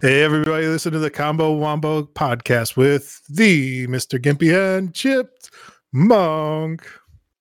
[0.00, 4.16] Hey, everybody, listen to the Combo Wombo podcast with the Mr.
[4.16, 5.50] Gimpy and Chipped
[5.92, 6.88] Monk.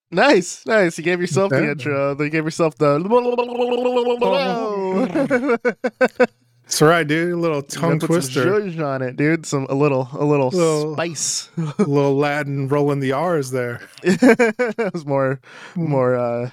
[0.10, 0.98] Nice, nice.
[0.98, 2.18] You gave yourself the intro.
[2.18, 2.98] You gave yourself the.
[6.64, 7.33] That's right, dude.
[7.33, 9.46] A little tongue twister, on it, dude.
[9.46, 11.52] Some a little, a little, Little- spice.
[11.58, 13.82] a little Latin rolling the R's there.
[14.04, 15.39] it was more,
[15.75, 16.50] more, uh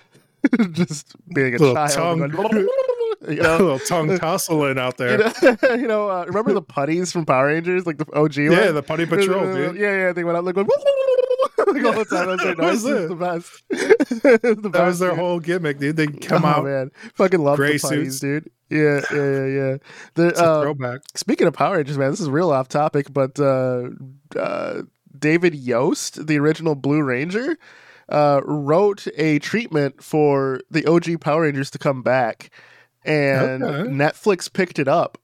[0.72, 2.20] just being a Little child.
[3.28, 5.18] You a little tongue tussling out you there.
[5.18, 8.50] know, you know uh, remember the putties from Power Rangers, like the OG one?
[8.52, 9.76] yeah, the Putty Patrol, dude.
[9.76, 12.28] Yeah, yeah, they went out like, like all the time.
[12.28, 12.84] That's their What noise.
[12.84, 12.96] is it?
[12.96, 13.62] It's the best.
[14.22, 15.18] the That best, was their dude.
[15.18, 15.96] whole gimmick, dude.
[15.96, 18.20] They come oh, out man, fucking love gray the putties, suits.
[18.20, 18.50] dude.
[18.70, 19.76] Yeah, yeah, yeah, yeah.
[20.14, 21.02] The, uh, throwback.
[21.14, 23.90] Speaking of Power Rangers, man, this is real off topic, but uh,
[24.38, 24.82] uh,
[25.16, 27.56] David Yost, the original Blue Ranger,
[28.08, 32.50] uh, wrote a treatment for the OG Power Rangers to come back,
[33.04, 33.90] and Okay.
[33.90, 35.18] Netflix picked it up.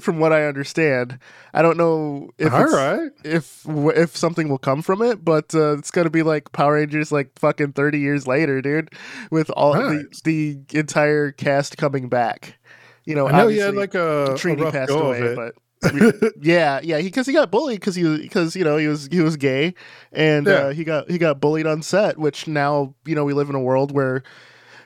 [0.00, 1.18] From what I understand,
[1.52, 3.10] I don't know if All right.
[3.24, 7.10] if if something will come from it, but uh, it's gonna be like Power Rangers,
[7.10, 8.90] like fucking thirty years later, dude,
[9.32, 12.56] with all the the entire cast coming back.
[13.04, 15.54] You know, I know you had like a, a Trini rough passed away, but
[16.40, 19.20] yeah, yeah, he because he got bullied because he because you know he was he
[19.20, 19.74] was gay
[20.12, 20.52] and Yeah.
[20.52, 22.16] uh, he got he got bullied on set.
[22.16, 24.22] Which now you know we live in a world where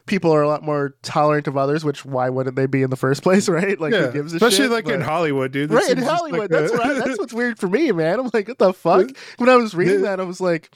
[0.06, 1.84] people are a lot more tolerant of others.
[1.84, 3.78] Which why wouldn't they be in the first place, right?
[3.80, 4.70] Like yeah, who gives a especially shit?
[4.70, 5.70] like in Hollywood, dude.
[5.70, 6.96] This Right in Hollywood, like that's a- right.
[7.05, 8.20] That's what's weird for me, man.
[8.20, 9.08] I'm like, what the fuck?
[9.38, 10.70] When I was reading that, I was like,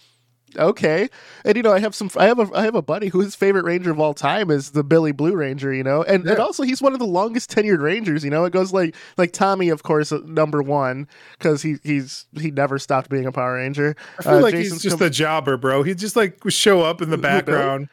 [0.56, 1.08] okay.
[1.44, 3.64] And you know, I have some, I have a, I have a buddy whose favorite
[3.64, 5.72] Ranger of all time is the Billy Blue Ranger.
[5.72, 8.24] You know, and, and also he's one of the longest tenured Rangers.
[8.24, 11.06] You know, it goes like like Tommy, of course, uh, number one
[11.38, 13.94] because he he's he never stopped being a Power Ranger.
[14.18, 15.82] I feel Uh, like Jason's he's just com- a jobber, bro.
[15.82, 17.88] He just like show up in the background.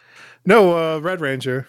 [0.46, 1.68] No, uh, Red Ranger,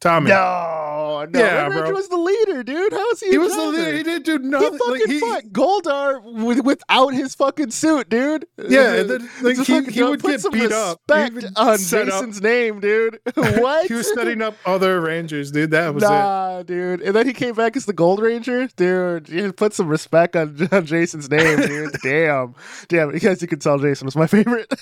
[0.00, 0.28] Tommy.
[0.30, 1.90] No, no, Yeah, Red Ranger bro.
[1.92, 2.92] was the leader, dude.
[2.92, 3.30] How is he?
[3.30, 3.96] he was the leader.
[3.96, 4.72] He didn't do nothing.
[4.72, 8.46] He fucking like, he, fought Goldar with, without his fucking suit, dude.
[8.58, 11.00] Yeah, then, like, he- he would put get some beat up.
[11.08, 13.18] Respect on set up- Jason's name, dude.
[13.34, 13.86] what?
[13.88, 15.70] he was setting up other Rangers, dude.
[15.72, 16.08] That was it.
[16.08, 17.00] Nah, dude.
[17.02, 19.28] And then he came back as the Gold Ranger, dude.
[19.28, 21.92] You put some respect on, on Jason's name, dude.
[22.02, 22.54] Damn,
[22.88, 23.12] damn.
[23.12, 24.72] Because you can tell Jason was my favorite.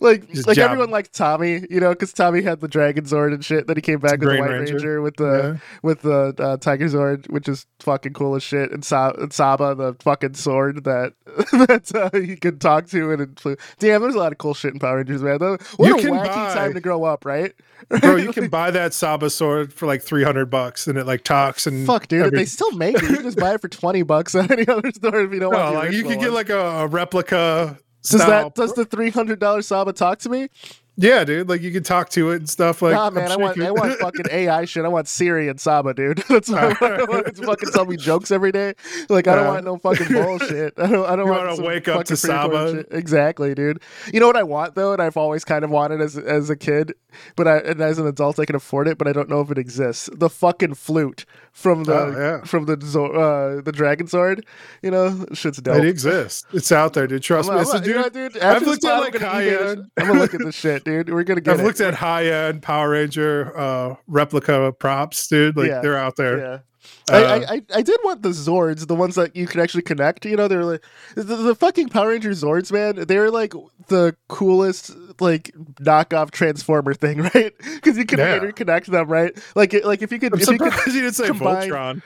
[0.00, 3.32] Like, Just like job- everyone liked Tommy, you know, because Tommy had the Dragon Sword
[3.32, 3.66] and shit.
[3.66, 4.74] Then he came back with the White Ranger.
[4.74, 5.24] Ranger, with the
[5.54, 5.60] Yeah.
[5.82, 9.74] with the uh, Tiger Sword, which is fucking cool as shit, and, Sa- and Saba,
[9.74, 11.12] the fucking sword that
[11.52, 14.72] that uh, you could talk to and influ- Damn, there's a lot of cool shit
[14.72, 15.38] in Power Rangers, man.
[15.40, 17.52] What You a can wacky buy- time to grow up, right?
[18.00, 21.22] Bro, you can buy that Saba sword for like three hundred bucks, and it like
[21.24, 23.02] talks and Fuck, dude, every- they still make it.
[23.02, 25.52] You can just buy it for twenty bucks at any other store if you don't
[25.52, 25.74] No, want.
[25.74, 27.78] like you could get like a, a replica.
[28.04, 30.48] Does that does the three hundred dollar Saba talk to me?
[30.96, 31.48] Yeah, dude.
[31.48, 32.80] Like you can talk to it and stuff.
[32.80, 34.84] Like, nah, man, I want I want fucking AI shit.
[34.84, 36.18] I want Siri and Saba, dude.
[36.28, 37.34] That's what I want.
[37.34, 38.74] to fucking tell me jokes every day.
[39.08, 40.74] Like I don't Uh, want no fucking bullshit.
[40.78, 41.04] I don't.
[41.06, 42.84] I don't You want wanna wake up to Saba?
[42.96, 43.82] Exactly, dude.
[44.12, 46.54] You know what I want though, and I've always kind of wanted as as a
[46.56, 46.92] kid,
[47.34, 49.50] but I and as an adult I can afford it, but I don't know if
[49.50, 50.08] it exists.
[50.14, 52.44] The fucking flute from the Oh, yeah.
[52.44, 54.44] from the uh, the Dragon Sword.
[54.82, 55.76] You know, shit's dope.
[55.78, 56.44] It exists.
[56.52, 57.22] It's out there, dude.
[57.22, 57.60] Trust I'm, me.
[57.60, 59.90] I'm, So, you dude, know, dude, I've looked at like high end.
[59.96, 61.08] I'm gonna look at this shit, dude.
[61.10, 61.64] We're gonna get I've it.
[61.64, 65.56] looked at high end Power Ranger uh, replica props, dude.
[65.56, 65.80] Like Yeah.
[65.80, 66.38] they're out there.
[66.38, 66.58] Yeah.
[67.10, 69.82] Uh, I, I, I I did want the Zords, the ones that you could actually
[69.82, 70.24] connect.
[70.24, 70.82] You know, they're like
[71.14, 73.06] the, the fucking Power Ranger Zords, man.
[73.06, 73.52] They're like
[73.88, 74.90] the coolest
[75.20, 77.52] like knockoff Transformer thing, right?
[77.74, 78.38] Because you can Yeah.
[78.38, 79.36] interconnect them, right?
[79.54, 82.02] Like like if you could I'm if you could surprised you didn't say combine- Voltron.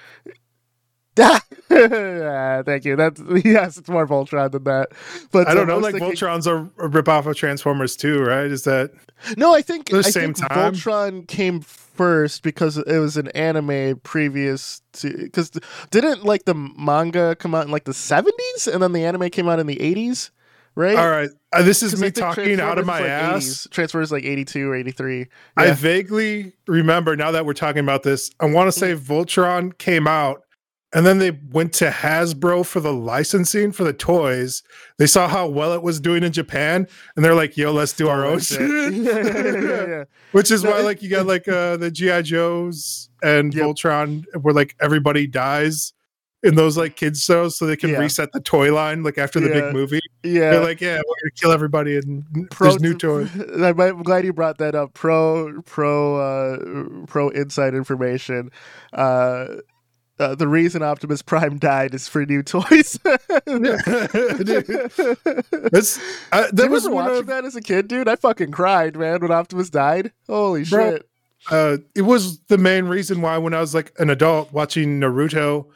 [1.70, 2.96] Ah, thank you.
[2.96, 4.88] That's yes, it's more Voltron than that.
[5.32, 5.78] But I don't um, know.
[5.78, 8.46] Like thinking- Voltron's a, a rip off of Transformers too, right?
[8.46, 8.90] Is that
[9.36, 10.72] No, I think The I same think time?
[10.74, 11.60] Voltron came
[11.98, 15.50] first because it was an anime previous to because
[15.90, 19.48] didn't like the manga come out in like the seventies and then the anime came
[19.48, 20.30] out in the eighties,
[20.76, 20.96] right?
[20.96, 21.28] all right?
[21.52, 23.44] Uh, this is me talking out of my like, ass.
[23.44, 23.70] 80s.
[23.70, 25.26] Transformers like eighty two or eighty three.
[25.56, 28.30] I vaguely remember now that we're talking about this.
[28.40, 29.00] I want to say Mm.
[29.00, 30.44] Voltron came out
[30.94, 34.62] and then they went to Hasbro for the licensing for the toys.
[34.96, 38.08] They saw how well it was doing in Japan and they're like, yo, let's do
[38.08, 38.60] our own shit.
[38.94, 40.04] yeah, yeah, yeah, yeah.
[40.32, 43.66] Which is No, why like you got like uh the GI Joes and Yep.
[43.66, 45.92] Voltron where like everybody dies
[46.42, 49.48] in those like kids shows so they can reset the toy line like after the
[49.48, 50.00] big movie.
[50.22, 50.52] Yeah.
[50.52, 53.28] They're like, yeah, we're gonna kill everybody and Pro there's new toys.
[53.54, 54.94] I'm I'm glad you brought that up.
[54.94, 58.50] Pro pro uh pro inside information.
[58.94, 59.56] Uh
[60.18, 62.98] uh, the reason Optimus Prime died is for new toys.
[63.04, 63.18] That's
[66.32, 68.08] uh, that you was watching of that as a kid, dude?
[68.08, 70.12] I fucking cried, man, when Optimus died.
[70.26, 71.08] Holy Bro, shit!
[71.50, 75.66] uh, it was the main reason why when I was like an adult watching Naruto,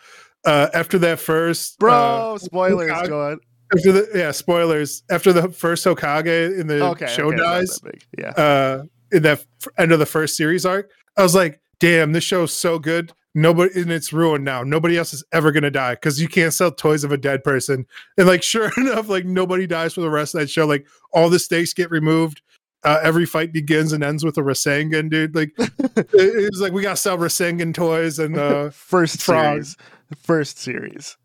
[0.44, 3.38] uh, after that first Bro, uh, spoilers, Hokage- Joan.
[3.76, 7.78] after the yeah spoilers after the first Hokage in the Okay, show okay, dies.
[8.18, 8.30] Yeah.
[8.30, 12.24] uh, in that f- end of the first series arc, I was like, damn, this
[12.24, 13.12] show's so good.
[13.34, 14.62] Nobody and it's ruined now.
[14.62, 17.86] Nobody else is ever gonna die because you can't sell toys of a dead person.
[18.18, 20.66] And like, sure enough, like nobody dies for the rest of that show.
[20.66, 22.42] Like all the stakes get removed.
[22.84, 25.34] Uh, every fight begins and ends with a Rasengan, dude.
[25.34, 29.64] Like it, was like we gotta sell Rasengan toys and uh First Frog.
[29.64, 29.76] series.
[30.18, 31.16] First series.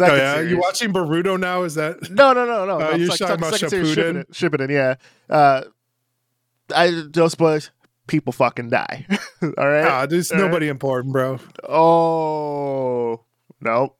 [0.00, 0.50] oh yeah, series.
[0.50, 1.62] you watching Boruto now?
[1.62, 2.74] Is that No, no, no, no.
[2.80, 4.26] Uh, you're talking- talking about second Shippuden?
[4.26, 5.34] Shippuden, Shippuden, yeah.
[5.34, 5.62] Uh,
[6.74, 7.70] I no spoilers.
[8.08, 9.06] People fucking die.
[9.42, 9.84] All right.
[9.84, 10.44] ah, there's All right.
[10.46, 11.38] nobody important, bro.
[11.68, 13.22] oh
[13.60, 13.96] nope.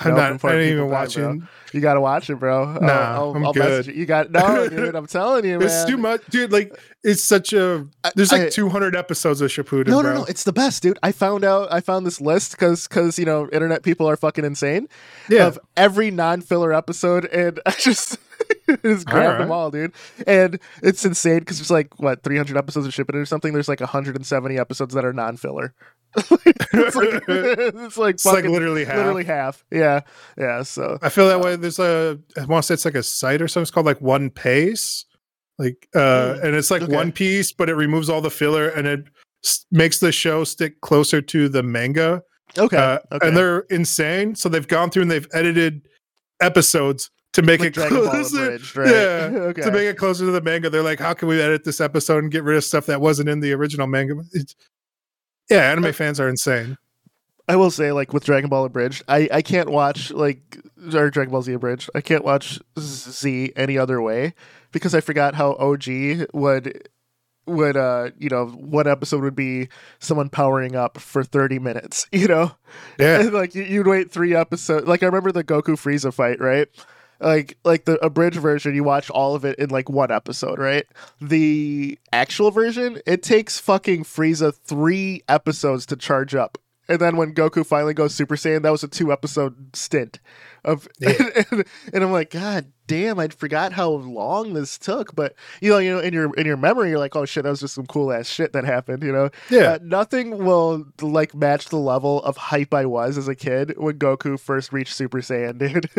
[0.00, 1.48] I'm not I ain't even watching.
[1.72, 2.64] You gotta watch it, bro.
[2.80, 3.86] I'll, I'll, I'm I'll good.
[3.86, 3.94] you.
[3.94, 4.94] You got no, dude.
[4.94, 5.66] I'm telling you, man.
[5.66, 6.52] It's too much, dude.
[6.52, 7.86] Like it's such a.
[8.14, 10.12] There's like I- 200 episodes of Shippuden, No, bro.
[10.14, 10.24] no, no!
[10.24, 10.98] It's the best, dude.
[11.02, 11.72] I found out.
[11.72, 14.88] I found this list because, because you know, internet people are fucking insane.
[15.28, 18.18] Yeah, Of every non-filler episode, and I just
[18.84, 19.92] just grabbed them all, dude.
[20.26, 23.52] And it's insane because it's like what 300 episodes of Shippuden or something.
[23.52, 25.74] There's like 170 episodes that are non-filler.
[26.16, 28.96] it's like it's like it's like literally half.
[28.96, 29.64] literally half.
[29.70, 30.00] Yeah,
[30.38, 30.62] yeah.
[30.62, 31.56] So I feel that way.
[31.56, 32.18] There's a.
[32.36, 33.62] I want to say it's like a site or something.
[33.62, 35.04] It's called like One Pace,
[35.58, 36.94] like, uh, and it's like okay.
[36.94, 39.04] One Piece, but it removes all the filler and it
[39.44, 42.22] s- makes the show stick closer to the manga.
[42.58, 43.26] okay, Uh, okay.
[43.28, 44.34] And they're insane.
[44.36, 45.88] So they've gone through and they've edited
[46.40, 48.58] episodes to make like it Dragon closer.
[48.76, 48.88] right?
[48.88, 49.62] Yeah, okay.
[49.62, 50.70] to make it closer to the manga.
[50.70, 53.28] They're like, how can we edit this episode and get rid of stuff that wasn't
[53.28, 54.14] in the original manga?
[54.32, 54.54] It's,
[55.50, 56.76] yeah, anime Uh, fans are insane.
[57.48, 60.58] I will say, like with Dragon Ball Abridged, I, I can't watch like
[60.94, 61.90] or Dragon Ball Z Abridged.
[61.94, 64.34] I can't watch Z any other way
[64.72, 65.84] because I forgot how OG
[66.32, 66.88] would
[67.46, 69.68] would uh you know one episode would be
[69.98, 72.52] someone powering up for 30 minutes you know
[72.98, 76.40] Yeah, and like you, you'd wait three episodes like i remember the goku frieza fight
[76.40, 76.68] right
[77.20, 80.86] like like the abridged version you watch all of it in like one episode right?
[81.20, 86.58] The actual version it takes fucking frieza three episodes to charge up
[86.88, 90.20] and then when goku finally goes super saiyan that was a two episode stint
[90.64, 91.12] of Yeah.
[91.50, 95.78] and, and i'm like god damn i forgot how long this took but you know
[95.78, 97.86] you know in your in your memory you're like oh shit that was just some
[97.86, 99.72] cool ass shit that happened you know yeah.
[99.72, 103.98] uh, nothing will like match the level of hype I was as a kid when
[103.98, 105.90] Goku first reached Super Saiyan, dude.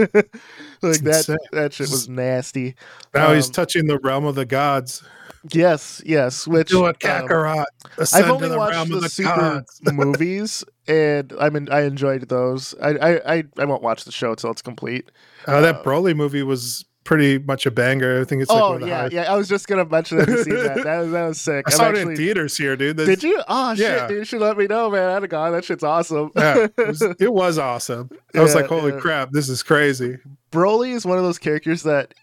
[0.81, 1.37] like that insane.
[1.51, 2.75] that shit was nasty.
[3.13, 5.03] now he's um, touching the realm of the gods.
[5.51, 6.47] Yes, yes.
[6.47, 7.65] Which Do a um, Kakarot.
[8.13, 9.63] I've only the watched the, the Super
[9.93, 12.73] movies, and I mean I enjoyed those.
[12.81, 15.11] I, I I I won't watch the show till it's complete.
[15.47, 18.19] Uh, that uh, Broly movie was pretty much a banger.
[18.21, 19.13] I think it's like oh one of the yeah, highest.
[19.13, 19.31] yeah.
[19.31, 20.83] I was just gonna mention that that.
[20.83, 21.65] That was that was sick.
[21.67, 22.97] I I'm saw it actually- in theaters here, dude.
[22.97, 23.43] This- Did you?
[23.47, 24.07] Oh shit, Yeah.
[24.07, 24.17] dude!
[24.17, 25.09] You should let me know, man.
[25.09, 25.51] I'd have gone.
[25.51, 26.31] That shit's awesome.
[26.35, 28.09] Yeah, it was, it was awesome.
[28.33, 28.99] I was Yeah, like, holy yeah.
[28.99, 30.17] crap, this is crazy.
[30.51, 32.13] Broly is one of those characters that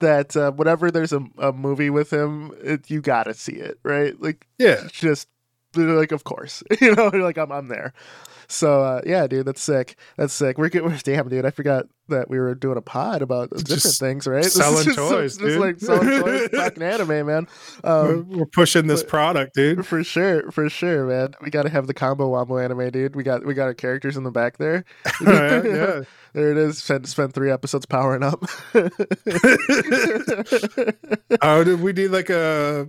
[0.00, 4.20] that uh, whenever there's a, a movie with him, it, you gotta see it, right?
[4.20, 4.88] Like, Yeah.
[4.90, 5.28] just
[5.74, 7.92] like, of course, you know, like I'm I'm there.
[8.48, 9.96] So uh, yeah, dude, that's sick.
[10.16, 10.58] That's sick.
[10.58, 11.44] We're, we're damn, dude.
[11.44, 14.44] I forgot that we were doing a pod about different Just things, right?
[14.46, 15.60] Selling just- toys, just dude.
[15.60, 17.46] like selling toys, talking anime, man.
[17.82, 19.84] we're, Um, we're pushing this but- product, dude.
[19.84, 21.34] for sure, for sure, man.
[21.42, 23.16] We got to have the combo wombo anime, dude.
[23.16, 24.84] We got we got our characters in the back there.
[25.20, 26.00] yeah, yeah.
[26.32, 26.78] There it is.
[26.78, 28.44] Spend spent three episodes powering up.
[31.42, 32.88] Oh, did we need like a?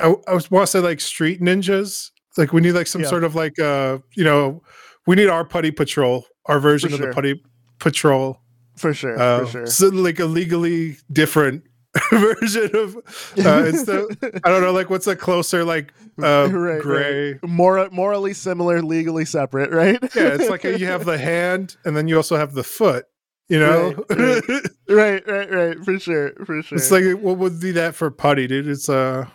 [0.00, 2.10] I, I was want to say like street ninjas.
[2.38, 3.08] Like we need like some Yeah.
[3.08, 4.62] sort of like uh, you know,
[5.06, 7.42] we need our putty patrol, our version For of the putty
[7.78, 8.40] patrol.
[8.76, 9.66] for sure, Uh, for sure.
[9.66, 11.64] So like a legally different
[12.12, 13.00] version of uh,
[13.68, 15.92] it's the I don't know like what's a closer like
[16.22, 17.38] uh, Right, gray.
[17.42, 19.98] Mor- morally similar, legally separate, right?
[20.14, 23.04] Yeah, it's like you have the hand and then you also have the foot.
[23.48, 24.42] You know, Right,
[24.88, 25.78] right, right, right.
[25.84, 26.76] For sure, for sure.
[26.78, 28.68] it's like what would be that for putty, dude?
[28.68, 29.26] It's uh,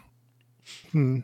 [0.92, 1.20] hmm.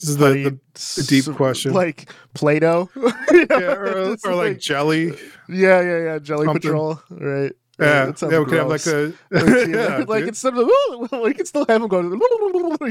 [0.00, 0.58] This is the, the
[0.96, 1.72] the deep question.
[1.72, 2.88] like Play-Doh,
[3.32, 5.14] yeah, or, or like jelly.
[5.48, 6.60] yeah, yeah, yeah, Jelly something.
[6.62, 7.52] Patrol, right?
[7.78, 10.28] Yeah, sounds yeah, we could have like a Like, yeah, like dude.
[10.28, 10.66] instead of
[11.22, 12.08] we can still have him go, you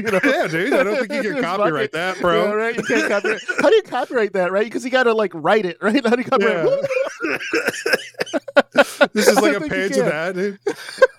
[0.02, 0.20] know.
[0.22, 0.72] yeah, dude.
[0.72, 2.44] I don't think you can copyright that, bro.
[2.44, 2.76] Yeah, right.
[2.76, 3.42] You can't copyright.
[3.60, 4.64] How do you copyright that, right?
[4.64, 6.04] Because you got to like write it, right?
[6.06, 6.84] How do you copyright?
[9.12, 10.34] this is like a page of that.
[10.34, 10.58] Dude.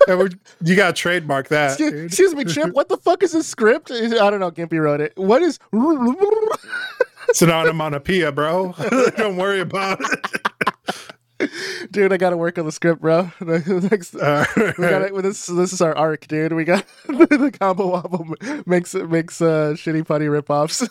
[0.08, 0.30] Yeah, we're-
[0.64, 1.72] you got to trademark that.
[1.72, 2.74] Excuse, excuse me, Chip.
[2.74, 3.92] What the fuck is this script?
[3.92, 4.52] I don't know.
[4.52, 5.12] Gimpy wrote it.
[5.18, 5.60] What is?
[5.74, 8.74] it's an onomatopoeia, bro.
[9.18, 11.50] Don't worry about it.
[11.92, 12.14] dude.
[12.14, 13.30] I got to work on the script, bro.
[13.42, 15.14] Next, Uh, we got it.
[15.22, 16.54] This this is our arc, dude.
[16.54, 18.34] We got the combo wombo
[18.66, 20.88] makes makes uh, shitty putty ripoffs.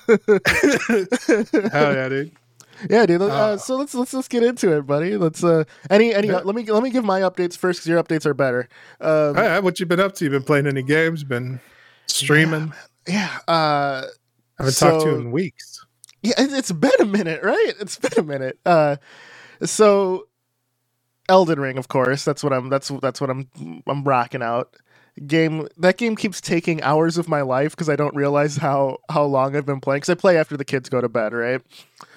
[1.73, 2.33] Hell yeah, dude.
[2.91, 3.23] Yeah, dude.
[3.23, 5.17] Uh, Uh, so let's let's let's get into it, buddy.
[5.17, 6.41] Let's uh any any Yeah.
[6.45, 8.69] let me let me give my updates first because your updates are better.
[9.01, 10.25] Um, right, what you been up to?
[10.25, 11.25] You been playing any games?
[11.25, 11.61] Been
[12.07, 12.73] streaming?
[13.07, 13.39] yeah.
[13.49, 14.03] Uh,
[14.59, 15.85] I haven't talked to you in weeks.
[16.23, 17.73] yeah, it, it's been a minute, right?
[17.81, 18.59] It's been a minute.
[18.65, 18.97] Uh,
[19.63, 20.29] so
[21.29, 22.25] Elden Ring, of course.
[22.25, 22.69] That's what I'm.
[22.69, 23.49] That's that's what I'm.
[23.87, 24.75] I'm rocking out.
[25.27, 29.25] Game that game keeps taking hours of my life because I don't realize how how
[29.25, 30.01] long I've been playing.
[30.01, 31.63] Because I play after the kids go to bed, right?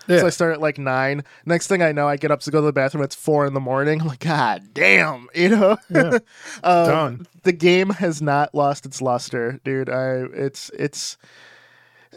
[0.08, 0.20] Yeah.
[0.20, 1.24] So I start at like nine.
[1.46, 3.03] Next thing I know, I get up to go to the bathroom.
[3.03, 4.01] It's four in the morning.
[4.01, 5.77] I'm like, God damn, you know.
[5.89, 6.20] Yeah.
[6.63, 7.27] Um, Done.
[7.44, 9.89] The game has not lost its luster, dude.
[9.89, 11.18] I it's it's.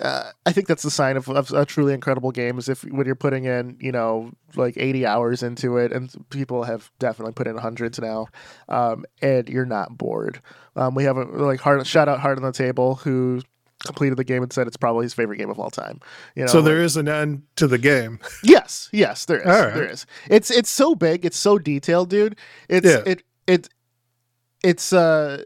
[0.00, 3.04] Uh, I think that's the sign of, of a truly incredible game is if when
[3.04, 7.46] you're putting in, you know, like 80 hours into it, and people have definitely put
[7.46, 8.28] in hundreds now,
[8.70, 10.40] um, and you're not bored.
[10.76, 13.42] Um, we have a like hard shout out hard on the table who
[13.84, 16.00] completed the game and said it's probably his favorite game of all time.
[16.36, 18.18] You know, so like- there is an end to the game.
[18.44, 19.46] Yes, yes, there is.
[19.46, 19.74] Right.
[19.74, 20.06] There is.
[20.30, 22.36] It's it's so big, it's so detailed, dude.
[22.68, 23.02] It's Yeah.
[23.06, 23.68] it it
[24.62, 25.42] it's uh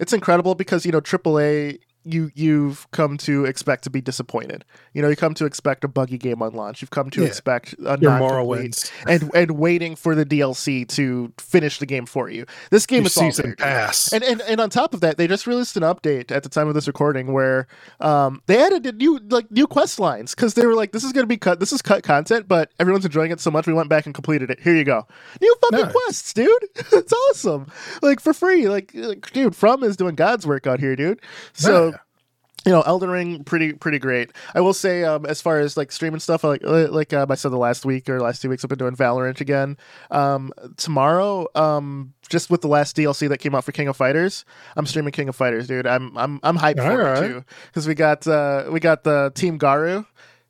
[0.00, 4.64] it's incredible because you know AAA you you've come to expect to be disappointed.
[4.94, 6.80] You know, you come to expect a buggy game on launch.
[6.80, 7.26] You've come to Yeah.
[7.26, 8.90] expect a Your moral wins.
[9.06, 12.46] and and waiting for the DLC to finish the game for you.
[12.70, 13.58] This game Your is all season dude.
[13.58, 14.12] pass.
[14.12, 16.68] And, and and on top of that, they just released an update at the time
[16.68, 17.66] of this recording where
[18.00, 21.12] um, they added a new like new quest lines because they were like, "This is
[21.12, 21.60] going to be cut.
[21.60, 23.66] This is cut content, but everyone's enjoying it so much.
[23.66, 24.60] We went back and completed it.
[24.60, 25.06] Here you go,
[25.40, 25.92] new fucking Nice.
[25.92, 26.62] quests, dude.
[26.92, 27.66] it's awesome.
[28.02, 28.68] Like for free.
[28.68, 31.20] Like, like, dude, From is doing God's work out here, dude.
[31.52, 31.95] So Yeah.
[32.66, 34.32] You know, Elden Ring, pretty pretty great.
[34.52, 37.52] I will say, um, as far as like streaming stuff, like like um, I said
[37.52, 39.76] the last week or last two weeks, I've been doing Valorant again.
[40.10, 44.44] Um, tomorrow, um, just with the last DLC that came out for King of Fighters,
[44.76, 45.86] I'm streaming King of Fighters, dude.
[45.86, 47.22] I'm I'm I'm hyped for Alright.
[47.22, 50.04] it too because we got uh, we got the Team Garou.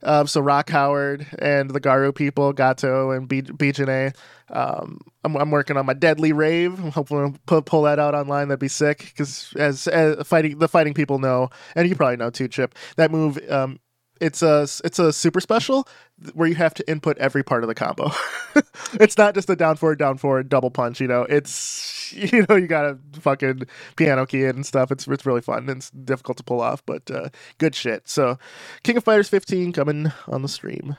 [0.06, 4.16] Um, so Rock Howard and the Garou people, Gato and B- BJNA.
[4.50, 6.78] Um, I'm, I'm working on my Deadly Rave.
[6.78, 8.48] I'm hoping to pull, pull that out online.
[8.48, 12.30] That'd be sick because as, as fighting the fighting people know, and you probably know
[12.30, 12.76] too, Chip.
[12.96, 13.80] That move, um,
[14.20, 15.88] it's a it's a super special
[16.34, 18.10] where you have to input every part of the combo.
[18.94, 21.00] it's not just a down forward, down forward, double punch.
[21.00, 23.62] You know, it's you know you gotta fucking
[23.96, 24.90] piano key and stuff.
[24.90, 25.68] It's it's really fun.
[25.68, 28.08] and It's difficult to pull off, but uh, good shit.
[28.08, 28.38] So,
[28.82, 30.96] King of Fighters 15 coming on the stream.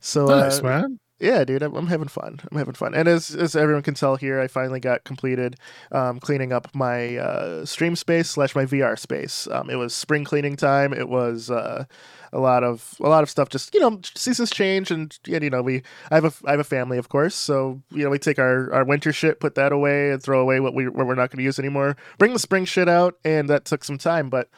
[0.00, 1.00] So nice, uh, man.
[1.24, 2.40] Yeah, dude, I'm, I'm having fun.
[2.50, 5.56] I'm having fun, and as as everyone can tell here, I finally got completed
[5.92, 9.48] um, cleaning up my uh, stream space slash my VR space.
[9.50, 10.92] Um, it was spring cleaning time.
[10.92, 11.84] It was uh,
[12.32, 13.48] a lot of a lot of stuff.
[13.48, 16.60] Just you know, seasons change, and, and you know, we I have a I have
[16.60, 19.72] a family, of course, so you know, we take our our winter shit, put that
[19.72, 21.96] away, and throw away what we what we're not going to use anymore.
[22.18, 24.48] Bring the spring shit out, and that took some time, but.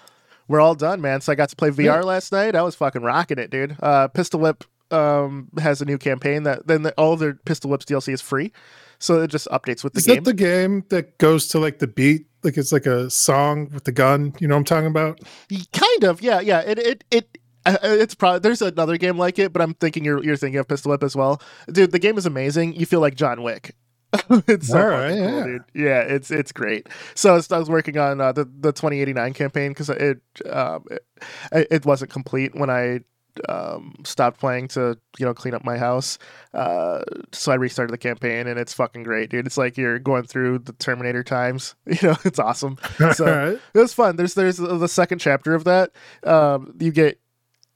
[0.48, 1.22] We're all done, man.
[1.22, 2.00] So I got to play VR Yeah.
[2.02, 2.54] last night.
[2.54, 3.76] I was fucking rocking it, dude.
[3.82, 7.70] Uh, Pistol Whip um has a new campaign that then the, all of their Pistol
[7.70, 8.52] Whips DLC is free,
[8.98, 10.18] so it just updates with the Is game.
[10.18, 12.26] Is that the game that goes to like the beat?
[12.42, 14.32] Like it's like a song with the gun.
[14.38, 15.20] You know what I'm talking about?
[15.72, 16.60] kind of, yeah, yeah.
[16.60, 17.38] It it it.
[17.66, 20.68] uh, It's probably there's another game like it, but I'm thinking you're you're thinking of
[20.68, 21.90] Pistol Whip as well, dude.
[21.92, 22.74] The game is amazing.
[22.74, 23.74] You feel like John Wick.
[24.46, 25.44] it's so All fucking right, cool, yeah.
[25.44, 25.62] dude.
[25.74, 26.88] Yeah, it's it's great.
[27.16, 30.84] So I was, I was working on uh, the the 2089 campaign because it, um,
[30.90, 33.00] it it wasn't complete when I
[33.48, 36.18] um, stopped playing to you know clean up my house.
[36.54, 37.02] Uh,
[37.32, 39.46] so I restarted the campaign and it's fucking great, dude.
[39.46, 41.74] It's like you're going through the Terminator times.
[41.96, 42.76] You know, it's awesome.
[43.14, 43.58] So-.
[43.72, 44.16] It was fun.
[44.16, 45.92] There's there's the second chapter of that.
[46.24, 47.18] Um, you get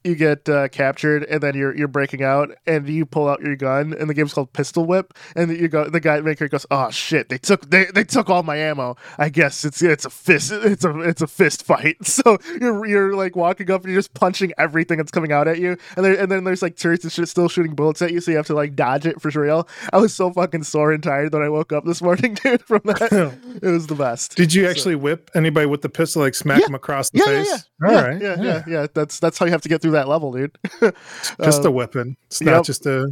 [0.04, 3.56] you get uh, captured and then you're you're breaking out and you pull out your
[3.56, 6.90] gun and the game's called Pistol Whip and you go the guy maker goes oh
[6.90, 10.52] shit they took they, they took all my ammo I guess it's it's a fist
[10.52, 14.14] it's a it's a fist fight so you're you're like walking up and you're just
[14.14, 17.12] punching everything that's coming out at you and there and then there's like turrets and
[17.12, 19.68] shit still shooting bullets at you so you have to like dodge it for real
[19.92, 22.80] I was so fucking sore and tired that I woke up this morning dude from
[22.84, 26.34] that it was the best Did you So- actually whip anybody with the pistol, like
[26.34, 26.66] smack Yeah.
[26.66, 27.64] them across the yeah, yeah, face?
[27.82, 28.22] yeah, All yeah, right.
[28.22, 28.86] yeah, yeah, yeah.
[28.94, 30.56] That's that's how you have to get through that level, dude.
[31.42, 32.16] Just Uh, a weapon.
[32.26, 32.54] It's yep.
[32.56, 33.08] not just a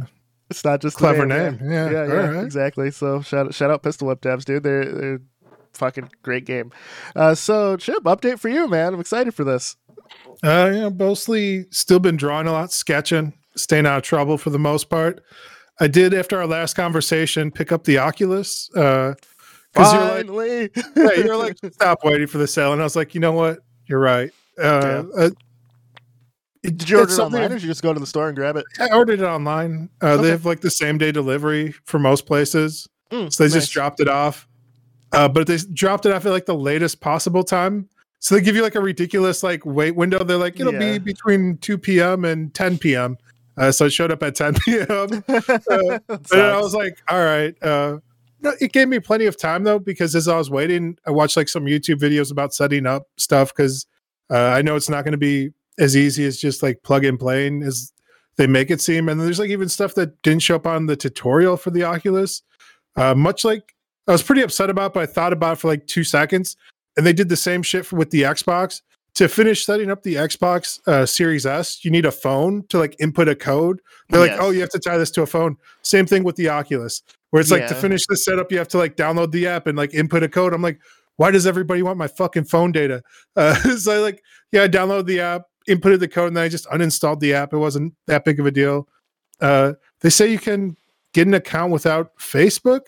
[0.49, 1.49] it's not just clever yeah.
[1.49, 1.59] name.
[1.61, 1.89] Yeah.
[1.91, 2.43] yeah, all yeah, right.
[2.43, 2.89] exactly.
[2.91, 4.63] So shout shout out Pistol Whip devs, dude.
[4.63, 5.21] They're they're
[5.73, 6.71] fucking great game.
[7.15, 8.93] Uh, so Chip, update for you, man.
[8.93, 9.75] I'm excited for this.
[10.43, 14.59] Uh, yeah, mostly still been drawing a lot, sketching, staying out of trouble for the
[14.59, 15.21] most part.
[15.79, 18.69] I did after our last conversation pick up the Oculus.
[18.75, 19.13] Uh,
[19.71, 22.95] because you're like, Finally, yeah, you're like, stop waiting for the sale, and I was
[22.95, 24.31] like, you know what, you're right.
[24.57, 25.37] Uh, uh, it-
[26.63, 28.35] Did you order it online, something- or did you just go to the store and
[28.35, 28.65] grab it?
[28.79, 29.89] I ordered it online.
[30.01, 30.23] Uh, Okay.
[30.23, 32.87] They have like the same day delivery for most places.
[33.11, 33.53] Mm, So they nice.
[33.61, 34.47] just dropped it off.
[35.11, 37.87] Uh, but they dropped it off at like the latest possible time.
[38.19, 40.23] So they give you like a ridiculous like wait window.
[40.23, 40.79] They're like, it'll Yeah.
[40.79, 42.25] be between 2 p.m.
[42.25, 43.17] and 10 p.m.
[43.57, 44.85] Uh, so it showed up at 10 p.m.
[45.27, 46.01] That
[46.31, 47.55] And I was like, all right.
[47.63, 47.99] Uh,
[48.41, 51.35] no, it gave me plenty of time though, because as I was waiting, I watched
[51.37, 53.85] like some YouTube videos about setting up stuff because
[54.29, 57.19] uh, I know it's not going to be as easy as just like plug and
[57.19, 57.91] playing as
[58.37, 59.09] they make it seem.
[59.09, 62.43] And there's like even stuff that didn't show up on the tutorial for the Oculus.
[62.95, 63.73] Uh, much like
[64.07, 66.55] I was pretty upset about, but I thought about it for like two seconds.
[66.97, 68.81] And they did the same shit for, with the Xbox.
[69.15, 72.95] To finish setting up the Xbox uh, Series S, you need a phone to like
[72.99, 73.81] input a code.
[74.09, 74.39] They're like, Yes.
[74.41, 75.57] oh, you have to tie this to a phone.
[75.81, 78.77] Same thing with the Oculus, where it's like to finish the setup, you have to
[78.77, 80.53] like download the app and like input a code.
[80.53, 80.79] I'm like,
[81.17, 83.03] why does everybody want my fucking phone data?
[83.35, 86.49] Uh, so I like, yeah, I downloaded the app, inputted the code, and then I
[86.49, 87.53] just uninstalled the app.
[87.53, 88.87] It wasn't that big of a deal.
[89.39, 90.75] Uh, they say you can
[91.13, 92.81] get an account without Facebook.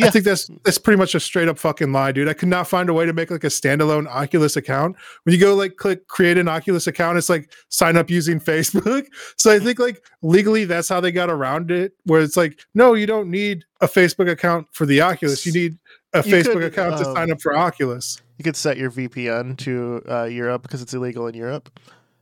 [0.00, 2.26] I think that's that's pretty much a straight up fucking lie, dude.
[2.26, 4.96] I could not find a way to make like a standalone Oculus account.
[5.24, 9.06] When you go like click create an Oculus account, it's like sign up using Facebook.
[9.36, 12.94] So I think like legally that's how they got around it, where it's like, no,
[12.94, 15.44] you don't need a Facebook account for the Oculus.
[15.44, 15.76] You need
[16.14, 18.22] a You Facebook could, account to um, sign up for Oculus.
[18.38, 21.68] you could set your VPN to uh, Europe because it's illegal in Europe.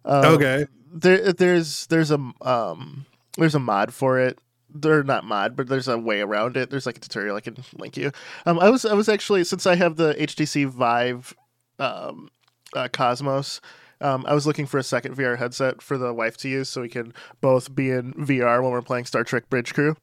[0.04, 0.66] Um, okay.
[0.92, 4.38] there there's there's a um there's a mod for it
[4.72, 7.56] they're not mod but there's a way around it there's like a tutorial i can
[7.76, 8.12] link you
[8.46, 11.34] um i was i was actually since i have the htc vive
[11.78, 12.30] um
[12.74, 13.60] uh, cosmos
[14.02, 16.80] um, I was looking for a second VR headset for the wife to use, so
[16.80, 19.94] we can both be in VR when we're playing Star Trek Bridge Crew.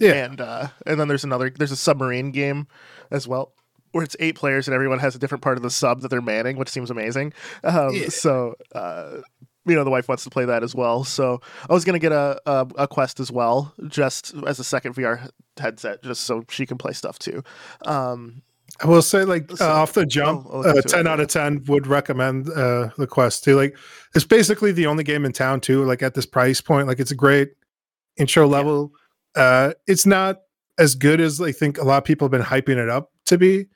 [0.00, 0.12] Yeah.
[0.24, 2.68] and uh, and then there's another there's a submarine game
[3.10, 3.52] as well
[3.92, 6.20] where it's eight players and everyone has a different part of the sub that they're
[6.22, 7.32] manning, which seems amazing.
[7.64, 8.08] Um, Yeah.
[8.08, 9.18] So uh,
[9.66, 11.04] you know the wife wants to play that as well.
[11.04, 14.94] So I was gonna get a, a a Quest as well, just as a second
[14.94, 17.42] VR headset, just so she can play stuff too.
[17.84, 18.42] Um,
[18.80, 21.06] I will say, like So- uh, off the jump, I'll look uh, into it, ten
[21.06, 21.24] out yeah.
[21.24, 23.56] of ten would recommend uh, the Quest too.
[23.56, 23.76] Like,
[24.14, 25.84] it's basically the only game in town too.
[25.84, 27.50] Like at this price point, like it's a great
[28.16, 28.92] intro level.
[29.34, 30.42] Uh, it's not
[30.78, 33.36] as good as I think a lot of people have been hyping it up to
[33.36, 33.66] be,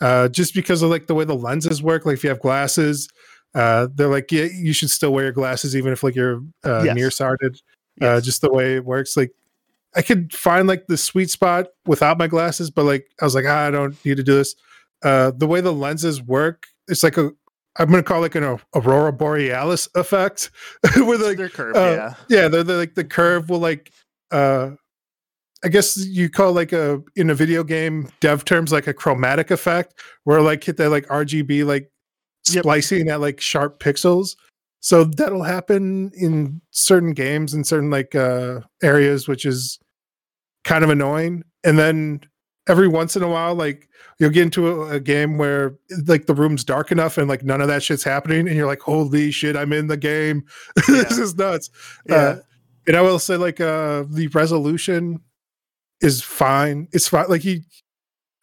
[0.00, 2.06] uh, just because of like the way the lenses work.
[2.06, 3.08] Like if you have glasses,
[3.54, 6.82] uh, they're like, yeah, you should still wear your glasses even if like you're uh,
[6.84, 6.94] Yes.
[6.94, 7.60] nearsighted.
[8.00, 9.32] Uh, just the way it works, like.
[9.94, 13.46] I could find like the sweet spot without my glasses, but like I was like,
[13.48, 14.54] ah, I don't need to do this.
[15.02, 17.30] Uh, the way the lenses work, it's like a
[17.78, 20.50] I'm gonna call it like an aurora borealis effect,
[20.96, 22.14] where like they're uh, yeah.
[22.28, 23.90] yeah, they're, they're like the curve will like
[24.30, 24.72] uh
[25.64, 29.50] I guess you call like a in a video game dev terms like a chromatic
[29.50, 31.90] effect where like hit that like RGB like
[32.48, 32.62] Yep.
[32.62, 34.36] splicing at like sharp pixels.
[34.78, 39.80] So that'll happen in certain games in certain like uh areas, which is
[40.62, 41.42] kind of annoying.
[41.64, 42.20] And then
[42.68, 43.88] every once in a while, like
[44.20, 45.74] you'll get into a, a game where
[46.06, 48.80] like the room's dark enough and like none of that shit's happening, and you're like,
[48.80, 50.44] holy shit, I'm in the game.
[50.86, 51.68] this is nuts.
[52.08, 52.14] Yeah.
[52.16, 52.38] Uh,
[52.86, 55.20] and I will say, like, uh, the resolution
[56.00, 56.88] is fine.
[56.92, 57.26] It's fine.
[57.28, 57.64] Like he,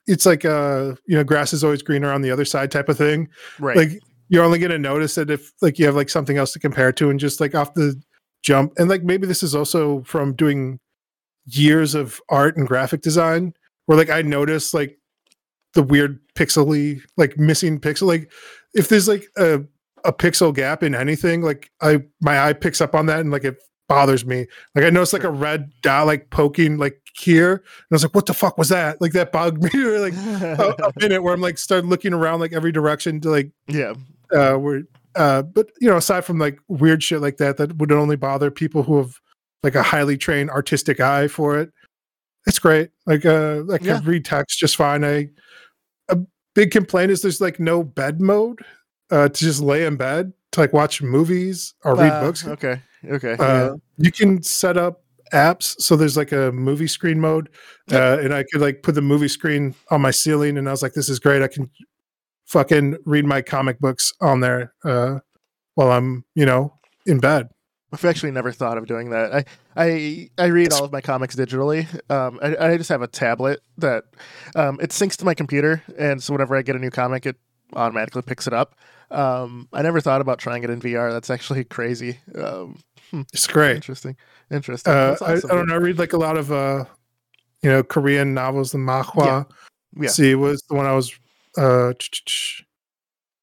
[0.07, 2.97] it's like uh, you know, grass is always greener on the other side type of
[2.97, 3.29] thing.
[3.59, 3.77] right.
[3.77, 6.91] Like you're only gonna notice it if like you have like something else to compare
[6.93, 8.01] to, and just like off the
[8.41, 8.73] jump.
[8.77, 10.79] And like maybe this is also from doing
[11.45, 13.53] years of art and graphic design,
[13.85, 14.97] where like I notice like
[15.73, 18.07] the weird pixely, like missing pixel.
[18.07, 18.31] Like
[18.73, 19.61] if there's like a
[20.05, 23.45] a pixel gap in anything, like I my eye picks up on that and like
[23.45, 24.47] it bothers me.
[24.75, 28.15] Like I noticed like a red dot like poking like here, and I was like,
[28.15, 29.83] "What the fuck was that?" Like that bugged me.
[29.83, 33.29] or like a, a minute where I'm like start looking around like every direction to
[33.29, 33.93] like yeah.
[34.31, 34.83] uh where
[35.15, 38.49] uh but you know aside from like weird shit like that that would only bother
[38.49, 39.19] people who have
[39.61, 41.71] like a highly trained artistic eye for it.
[42.47, 42.89] It's great.
[43.05, 43.99] Like uh I can Yeah.
[44.03, 45.03] read text just fine.
[45.03, 45.29] I
[46.09, 46.17] a
[46.55, 48.59] big complaint is there's like no bed mode
[49.11, 52.45] uh to just lay in bed to like watch movies or read Uh, books.
[52.47, 52.81] Okay.
[53.05, 53.35] Okay.
[53.39, 57.49] Uh, you can set up apps so there's like a movie screen mode
[57.91, 60.83] uh, and i could like put the movie screen on my ceiling and i was
[60.83, 61.67] like this is great i can
[62.45, 65.17] fucking read my comic books on there uh,
[65.73, 66.71] while i'm you know
[67.07, 67.49] in bed
[67.91, 69.31] I've actually never thought of doing that.
[69.31, 71.85] I I, I read all of my comics digitally.
[72.09, 74.05] Um, I, I just have a tablet that
[74.55, 77.35] um, it syncs to my computer, and so whenever I get a new comic, it
[77.73, 78.75] automatically picks it up.
[79.11, 81.11] Um, I never thought about trying it in VR.
[81.11, 82.19] That's actually crazy.
[82.33, 82.79] Um,
[83.33, 84.15] it's great Interesting.
[84.51, 84.91] Interesting.
[84.93, 85.51] uh, That's I, awesome.
[85.51, 86.85] I don't know i read like a lot of uh
[87.61, 89.45] you know korean novels the mahua
[89.95, 90.09] Yeah.
[90.09, 91.13] see was the one i was
[91.57, 91.93] uh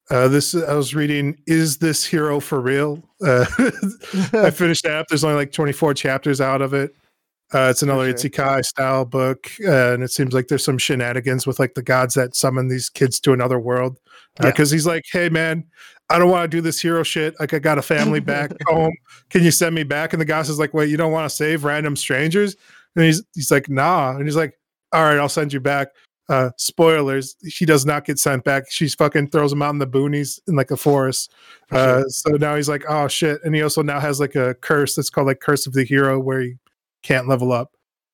[0.09, 1.37] Uh, this I was reading.
[1.47, 3.01] Is this hero for real?
[3.25, 3.45] Uh,
[4.33, 5.05] I finished that.
[5.07, 6.93] There's only like 24 chapters out of it.
[7.53, 8.29] Uh, it's another sure.
[8.29, 12.13] Isekai style book, uh, and it seems like there's some shenanigans with like the gods
[12.15, 13.99] that summon these kids to another world.
[14.41, 14.47] Yeah.
[14.47, 15.63] Because he's like, "Hey man,
[16.11, 17.39] I don't want to do this hero shit.
[17.39, 18.93] Like I got a family back home.
[19.29, 21.35] Can you send me back?" And the guy says, "Like, wait, you don't want to
[21.35, 22.55] save random strangers?"
[22.95, 24.59] And he's he's like, "Nah." And he's like,
[24.93, 25.89] "All right, I'll send you back."
[26.29, 28.65] Uh, spoilers: She does not get sent back.
[28.69, 31.33] She's fucking throws him out in the boonies in like a forest.
[31.71, 34.95] Uh, so now he's like, "Oh shit!" And he also now has like a curse
[34.95, 36.55] that's called like Curse of the Hero, where he
[37.03, 37.71] can't level up.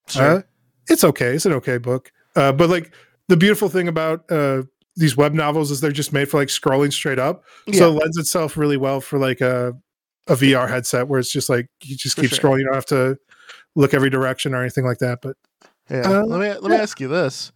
[0.08, 0.38] Sure.
[0.38, 0.42] Uh,
[0.88, 1.36] it's okay.
[1.36, 2.12] It's an okay book.
[2.36, 2.94] Uh, but like
[3.28, 4.64] the beautiful thing about uh,
[4.98, 7.44] these web novels is they're just made for like scrolling straight up.
[7.74, 9.74] So it lends itself really well for like a
[10.28, 12.40] a VR headset where it's just like you just For keep sure.
[12.40, 12.60] scrolling.
[12.60, 13.18] You don't have to
[13.76, 15.20] look every direction or anything like that.
[15.22, 15.38] But
[15.90, 16.02] Yeah.
[16.20, 16.82] Uh, let me let me yeah.
[16.82, 17.52] ask you this.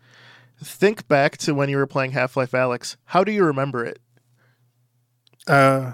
[0.63, 2.95] Think back to when you were playing Half Life Alyx.
[3.05, 3.99] How do you remember it?
[5.47, 5.93] uh,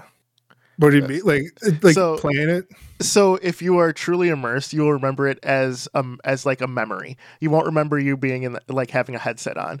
[0.76, 1.22] what do you mean?
[1.24, 1.42] Like
[1.82, 2.66] like So- playing it?
[3.00, 6.66] So if you are truly immersed, you will remember it as um as like a
[6.68, 7.16] memory.
[7.40, 9.80] You won't remember you being in the, like having a headset on.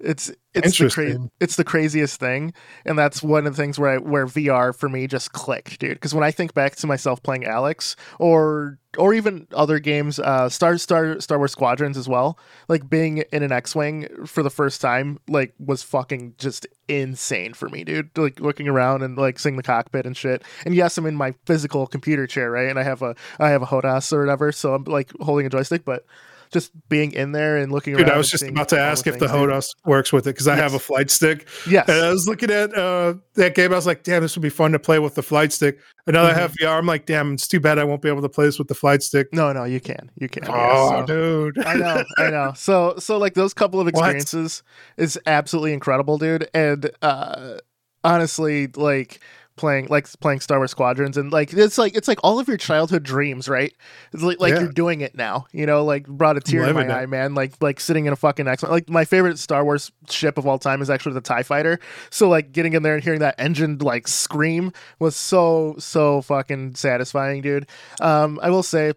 [0.00, 2.52] It's it's the cra- it's the craziest thing,
[2.84, 5.94] and that's one of the things where I, where VR for me just clicked, dude.
[5.94, 10.48] Because when I think back to myself playing Alyx or or even other games, uh,
[10.48, 14.80] Star Star Star Wars Squadrons as well, like being in an X-wing for the first
[14.80, 18.10] time, like was fucking just insane for me, dude.
[18.18, 20.42] Like looking around and like seeing the cockpit and shit.
[20.64, 22.68] And yes, I'm in my physical computer chair, right?
[22.68, 25.50] And I have a I have a HOTAS or whatever, so I'm like holding a
[25.50, 26.04] joystick, but
[26.52, 28.14] just being in there and looking Dude, around.
[28.14, 29.26] I was just about to ask if the.
[29.26, 31.48] HOTAS works with it because I have a flight stick.
[31.68, 31.88] Yes.
[31.88, 33.72] And I was looking at uh, that game.
[33.72, 35.78] I was like, damn, this would be fun to play with the flight stick.
[36.06, 36.64] And now that I have Mm-hmm.
[36.66, 38.68] VR, I'm like, damn, it's too bad I won't be able to play this with
[38.68, 39.28] the flight stick.
[39.32, 40.10] No, no, you can.
[40.16, 40.44] You can.
[40.44, 41.66] yeah, Oh, so- dude.
[41.66, 42.52] I know, I know.
[42.56, 44.62] So, so like those couple of experiences
[44.96, 46.48] is absolutely incredible, dude.
[46.54, 47.58] And uh
[48.04, 49.20] honestly, like
[49.56, 52.56] playing like playing Star Wars Squadrons and like it's like it's like all of your
[52.56, 53.72] childhood dreams, right?
[54.12, 54.60] It's like, like Yeah.
[54.60, 56.90] you're doing it now, you know, like brought a tear in my it.
[56.90, 57.34] eye, man.
[57.34, 60.58] Like like sitting in a fucking X like my favorite Star Wars ship of all
[60.58, 61.78] time is actually the TIE fighter.
[62.10, 66.74] So like getting in there and hearing that engine like scream was so so fucking
[66.74, 67.66] satisfying, dude.
[68.00, 68.92] Um I will say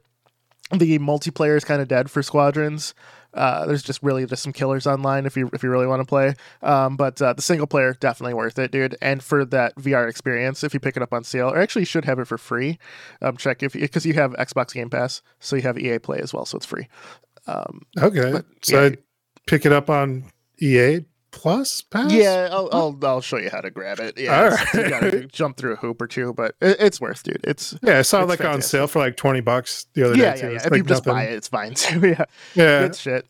[0.71, 2.93] the multiplayer is kind of dead for squadrons.
[3.37, 6.05] Uh, there's just really just some killers online if you if you really want to
[6.05, 6.33] play.
[6.61, 8.97] Um, but uh, the single player definitely worth it, dude.
[9.01, 11.87] And for that VR experience, if you pick it up on sale, or actually you
[11.87, 12.79] should have it for free.
[13.21, 16.33] Um, check if because you have Xbox Game Pass, so you have EA Play as
[16.33, 16.87] well, so it's free.
[17.47, 18.31] Um, Okay.
[18.31, 18.95] But, so yeah.
[19.45, 20.25] Pick it up on
[20.59, 21.05] EA
[21.37, 22.11] Plus Pass?
[22.11, 24.17] yeah, I'll, I'll I'll show you how to grab it.
[24.19, 27.21] Yeah, All it's- you gotta jump through a hoop or two, but it, it's worth,
[27.23, 27.39] dude.
[27.43, 30.25] It's Yeah, I saw like on sale for like 20 bucks the other yeah, day.
[30.29, 30.47] yeah, too.
[30.49, 30.55] yeah.
[30.55, 31.99] It's If like you just buy it, it's fine too.
[32.07, 32.25] Yeah.
[32.55, 32.81] Yeah.
[32.81, 33.27] good shit.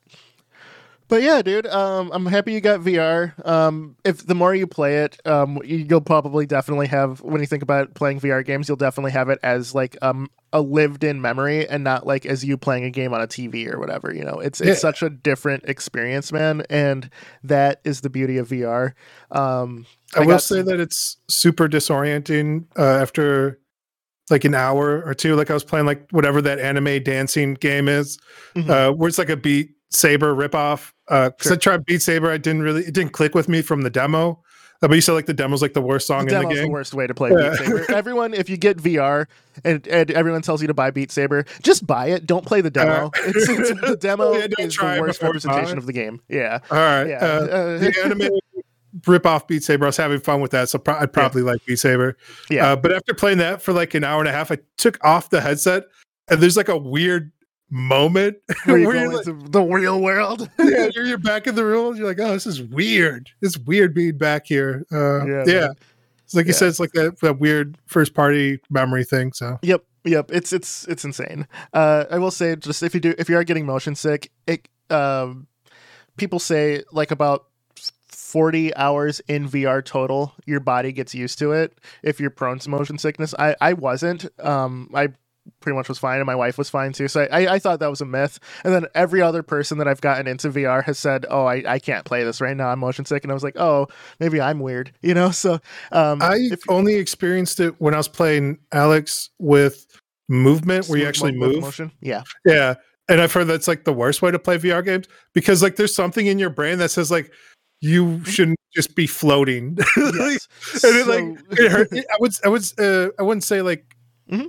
[1.10, 3.32] But yeah, dude, um, I'm happy you got VR.
[3.48, 7.48] Um, if the more you play it, um, you- you'll probably definitely have when you
[7.48, 11.68] think about playing VR games, you'll definitely have it as like um a lived-in memory
[11.68, 14.14] and not like as you playing a game on a TV or whatever.
[14.14, 14.74] You know, it's it's Yeah.
[14.76, 17.10] such a different experience, man, and
[17.44, 18.94] that is the beauty of VR.
[19.32, 23.60] Um, I, will say some- that it's super disorienting uh, after
[24.30, 25.36] like an hour or two.
[25.36, 28.18] Like I was playing like whatever that anime dancing game is,
[28.56, 28.70] Mhm.
[28.70, 30.92] uh, where it's like a Beat Saber ripoff.
[31.08, 31.54] Because Sure.
[31.54, 34.42] I tried Beat Saber, I didn't really, it didn't click with me from the demo.
[34.82, 36.58] Uh, but you said like the demo's like the worst song the in the demo's
[36.58, 36.72] the, game.
[36.72, 37.50] worst way to play Yeah.
[37.52, 37.92] Beat Saber.
[37.96, 39.26] everyone, if you get VR
[39.64, 42.26] and, and everyone tells you to buy Beat Saber, just buy it.
[42.28, 43.08] Don't play the demo.
[43.08, 46.22] Uh, it's, it's, the demo Yeah, is the worst representation of the game.
[46.30, 47.08] Yeah, All right.
[47.08, 47.18] yeah.
[47.18, 48.30] Uh, Uh, the anime
[49.06, 50.70] rip-off Beat Saber, I was having fun with that.
[50.70, 52.18] So pro- I'd probably like Beat Saber.
[52.50, 52.72] Yeah.
[52.72, 55.30] Uh, but after playing that for like an hour and a half, I took off
[55.30, 55.84] the headset
[56.30, 57.32] and there's like a weird
[57.70, 60.50] moment where you you're like, the real world.
[60.60, 61.96] yeah, you're, you're back in the room.
[61.96, 63.30] You're like, oh, this is weird.
[63.42, 64.86] It's weird being back here.
[64.92, 65.70] Uh, Yeah, yeah.
[66.24, 69.32] It's like you said, it's like that, that weird first party memory thing.
[69.32, 70.30] So Yep, yep.
[70.34, 71.48] It's it's it's insane.
[71.74, 74.68] Uh, I will say, just if you do, if you are getting motion sick, it
[74.90, 75.48] um,
[76.18, 77.46] people say like about
[78.10, 81.80] forty hours in VR total, your body gets used to it.
[82.04, 84.26] If you're prone to motion sickness, I I wasn't.
[84.44, 85.08] Um, I
[85.60, 87.08] pretty much was fine, and my wife was fine too.
[87.08, 88.40] So I, I, thought that was a myth.
[88.64, 91.80] And then every other person that I've gotten into VR has said, "Oh, I, I
[91.80, 92.70] can't play this right now.
[92.70, 93.88] I'm motion sick." And I was like, "Oh,
[94.20, 95.32] maybe I'm weird," you know.
[95.32, 95.60] So
[95.92, 99.86] um, I only experienced it when I was playing Alyx with
[100.30, 101.62] movement, where you actually mo- move.
[101.62, 102.24] motion, yeah.
[102.46, 102.76] Yeah.
[103.10, 105.96] And I've heard that's like the worst way to play VR games because like there's
[105.96, 107.32] something in your brain that says like
[107.80, 109.78] you shouldn't just be floating.
[109.98, 110.48] Yes.
[110.84, 111.94] and it like it hurt.
[111.94, 113.86] I would I would uh, I wouldn't say like
[114.30, 114.48] Mhm.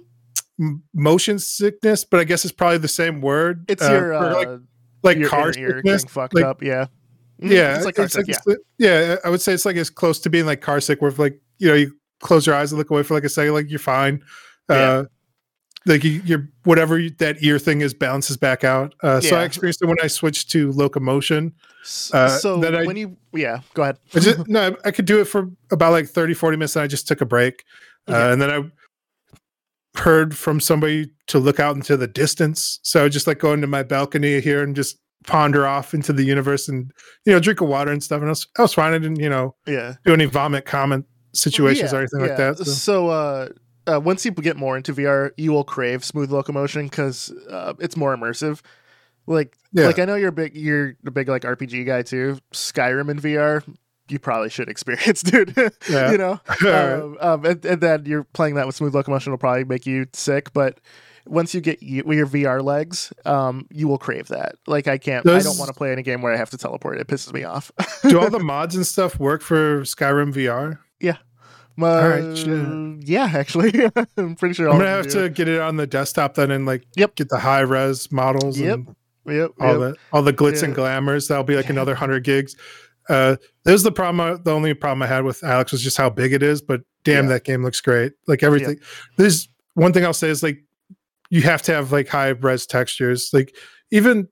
[0.61, 3.65] M- motion sickness, but I guess it's probably the same word.
[3.69, 4.49] It's uh, your uh, like
[5.03, 5.83] like your car ear sickness.
[6.03, 6.63] getting fucked like- up.
[6.63, 6.87] Yeah,
[7.41, 9.17] Mhm, Yeah, it's like it's Carsick, like- yeah.
[9.25, 11.41] I would say it's like as close to being like car sick, where if, like
[11.59, 13.79] you know you close your eyes and look away for like a second, like you're
[13.79, 14.23] fine.
[14.69, 14.77] Yeah.
[14.77, 15.05] Uh,
[15.87, 18.95] like you, you're whatever you, that ear thing is bounces back out.
[19.03, 21.55] Uh, So I experienced it when I switched to locomotion.
[22.13, 23.99] Uh, so then I- when you yeah, go ahead.
[24.15, 26.89] I just, no, I could do it for about like 30, 40 minutes, and I
[26.89, 27.65] just took a break.
[28.09, 28.71] Uh, and then I
[29.99, 32.81] heard from somebody to look out into the distance.
[32.83, 36.25] So I just like go into my balcony here and just ponder off into the
[36.25, 36.91] universe and
[37.25, 38.21] you know drink of water and stuff.
[38.21, 38.95] And I was, I was fine.
[38.95, 39.95] I didn't you know yeah.
[40.05, 42.59] do any vomit comet situations Yeah, or anything like that.
[42.59, 42.65] So.
[42.65, 43.49] So, uh,
[43.87, 47.97] uh, once you get more into VR, you will crave smooth locomotion because uh, it's
[47.97, 48.61] more immersive.
[49.27, 49.87] Like, Yeah.
[49.87, 52.39] like I know you're a big, you're a big like RPG guy too.
[52.53, 53.63] Skyrim in VR,
[54.11, 55.55] you probably should experience, dude.
[55.89, 56.11] Yeah.
[56.13, 59.65] you know, um, um, and, and then you're playing that with smooth locomotion will probably
[59.65, 60.81] make you sick, but.
[61.27, 64.55] Once you get you, your VR legs, um, you will crave that.
[64.67, 66.99] Like I can't, I don't want to play any game where I have to teleport.
[66.99, 67.71] It pisses me off.
[68.09, 70.79] do all the mods and stuff work for Skyrim VR?
[71.81, 73.09] Uh, shit.
[73.09, 73.73] yeah, actually,
[74.17, 74.69] I'm pretty sure.
[74.69, 77.15] I'm gonna have to get it on the desktop then and like Yep.
[77.15, 78.75] get the high res models Yep.
[78.75, 78.97] and.
[79.27, 79.79] Yep, all yep.
[79.79, 80.77] the all the glitz and Yeah.
[80.77, 81.29] glamours.
[81.29, 81.73] That'll be like Yeah.
[81.73, 82.57] another hundred gigs.
[83.09, 84.43] Uh, there's the problem.
[84.45, 86.61] The only problem I had with Alyx was just how big it is.
[86.61, 87.31] But damn, Yeah.
[87.33, 88.13] that game looks great.
[88.27, 88.79] Like everything.
[89.17, 90.59] There's one thing I'll say is like
[91.31, 93.31] you have to have like high res textures.
[93.33, 93.55] Like
[93.91, 94.29] even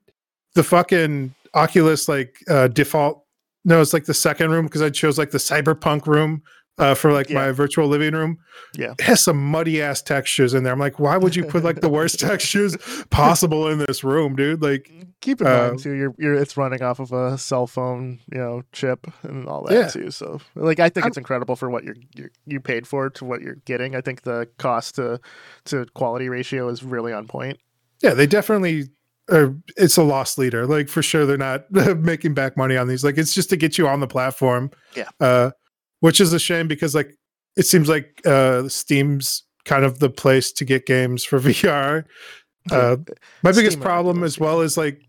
[0.55, 3.23] the fucking Oculus like uh, default.
[3.65, 6.41] No, it's like the second room because I chose like the cyberpunk room
[6.77, 7.35] uh, for like Yeah.
[7.35, 8.37] my virtual living room.
[8.75, 8.91] Yeah.
[8.99, 10.73] it has some muddy ass textures in there.
[10.73, 12.77] I'm like, why would you put like the worst textures
[13.09, 14.61] possible in this room, dude?
[14.61, 18.19] Like, Keep in Uh, mind too, you're, you're it's running off of a cell phone,
[18.31, 19.87] you know, chip and all that Yeah.
[19.87, 20.11] too.
[20.11, 23.25] So, like, I think I'm- it's incredible for what you're, you're you paid for to
[23.25, 23.95] what you're getting.
[23.95, 25.19] I think the cost to
[25.65, 27.57] to quality ratio is really on point.
[28.03, 28.89] yeah, they definitely.
[29.29, 30.65] Are, it's a loss leader.
[30.65, 33.03] Like for sure, they're not making back money on these.
[33.03, 34.69] Like it's just to get you on the platform.
[34.95, 35.09] Yeah.
[35.19, 35.51] Uh,
[35.99, 37.15] which is a shame because like
[37.55, 42.05] it seems like uh, Steam's kind of the place to get games for VR.
[42.71, 42.97] Uh,
[43.43, 45.01] my biggest Steam and problem as well is like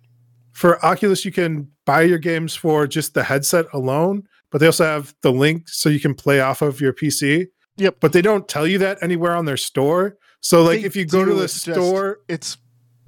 [0.53, 4.85] for Oculus, you can buy your games for just the headset alone, but they also
[4.85, 7.47] have the link so you can play off of your PC.
[7.77, 7.97] Yep.
[8.01, 10.17] But they don't tell you that anywhere on their store.
[10.41, 12.57] So like They if you go to the just- store, it's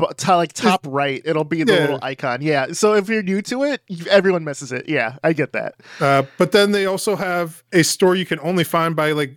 [0.01, 1.81] to, like top right, it'll be the Yeah.
[1.81, 2.43] little icon.
[2.43, 2.73] Yeah.
[2.73, 4.89] So if you're new to it, everyone misses it.
[4.89, 5.75] Yeah, I get that.
[6.01, 9.37] uh, but then they also have a store you can only find by like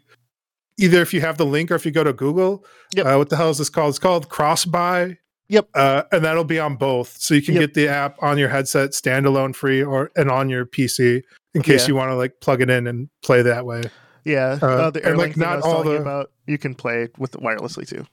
[0.79, 2.65] either if you have the link or if you go to Google.
[2.95, 3.05] Yep.
[3.05, 3.89] Uh, what the hell is this called?
[3.89, 5.17] It's called Crossbuy.
[5.49, 5.69] Yep.
[5.75, 7.61] Uh, and that'll be on both, so you can Yep.
[7.61, 11.21] get the app on your headset standalone free, or and on your PC
[11.53, 11.87] in case Yeah.
[11.89, 13.83] you want to like plug it in and play that way.
[14.25, 14.57] Yeah.
[14.61, 18.05] Uh, Uh, the and, like, not all the- about, you can play with wirelessly too.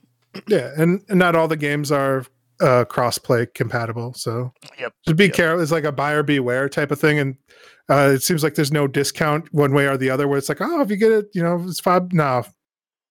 [0.47, 2.25] Yeah, and, and not all the games are
[2.61, 4.13] uh, cross-play compatible.
[4.13, 4.93] So Yep.
[5.05, 5.33] just be Yep.
[5.33, 5.61] careful.
[5.63, 7.35] It's like a buyer beware type of thing, and
[7.89, 10.27] uh, it seems like there's no discount one way or the other.
[10.27, 12.13] Where it's like, oh, if you get it, you know, it's five.
[12.13, 12.43] No,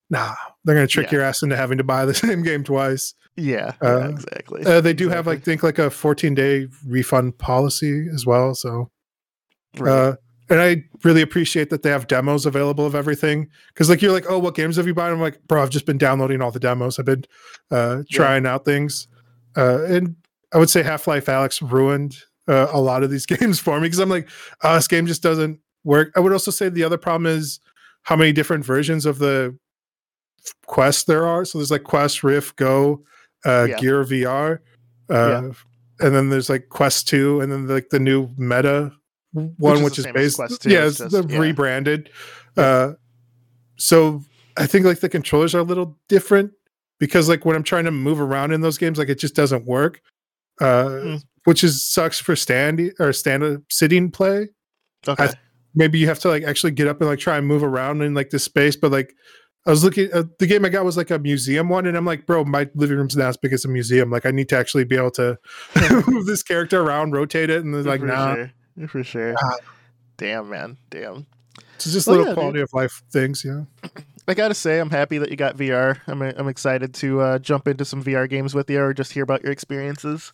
[0.09, 0.35] nah,
[0.65, 1.19] they're gonna trick Yeah.
[1.19, 3.15] your ass into having to buy the same game twice.
[3.37, 3.73] Yeah.
[3.83, 4.65] Uh, yeah exactly.
[4.65, 5.35] Uh, they do have Exactly.
[5.37, 8.55] like think like a 14 day refund policy as well.
[8.55, 8.91] So
[9.79, 9.91] Right.
[9.93, 10.17] uh,
[10.51, 13.49] and I really appreciate that they have demos available of everything.
[13.69, 15.13] Because like you're like, oh, what games have you bought?
[15.13, 16.99] I'm like, bro, I've just been downloading all the demos.
[16.99, 17.25] I've been
[17.71, 18.17] uh, Yeah.
[18.17, 19.07] trying out things,
[19.57, 20.17] uh, and
[20.53, 22.17] I would say Half Life Alyx ruined
[22.49, 24.29] uh, a lot of these games for me because I'm like,
[24.63, 26.13] oh, this game just doesn't work.
[26.17, 27.61] I would also say the other problem is
[28.03, 29.57] how many different versions of the
[30.67, 31.45] Quest there are.
[31.45, 33.05] So there's like Quest, Rift, Go,
[33.45, 33.79] uh, Yeah.
[33.79, 34.59] Gear VR,
[35.11, 35.51] uh,
[36.01, 38.93] and then there's like Quest Two, and then like the new Meta
[39.33, 40.37] one, is which is, based.
[40.37, 41.39] Quest 2, yeah, it's just- the yeah.
[41.39, 42.11] rebranded.
[42.57, 42.93] Uh,
[43.77, 44.23] so
[44.57, 46.53] I think like the controllers are a little different
[47.01, 49.65] because like when I'm trying to move around in those games, like it just doesn't
[49.67, 50.01] work.
[50.61, 51.23] Uh, Mm.
[51.45, 54.49] which is sucks for standing or stand up sitting play
[55.09, 55.31] okay.
[55.75, 58.13] maybe you have to like actually get up and like try and move around in
[58.13, 59.15] like this space but like
[59.67, 62.05] i was looking uh, the game i got was like a museum one and i'm
[62.05, 64.57] like bro my living room's not as big as a museum like i need to
[64.59, 65.39] actually be able to
[66.07, 68.89] move this character around rotate it and they're like for nah sure.
[68.89, 69.35] for sure.
[69.43, 69.57] Ah.
[70.19, 70.77] Damn, man.
[70.91, 71.27] Damn.
[71.77, 72.65] it's just Well, little yeah, quality dude.
[72.65, 73.67] of life things know
[74.29, 75.99] I gotta say, I'm happy that you got VR.
[76.07, 79.23] I'm I'm excited to uh, jump into some VR games with you, or just hear
[79.23, 80.33] about your experiences.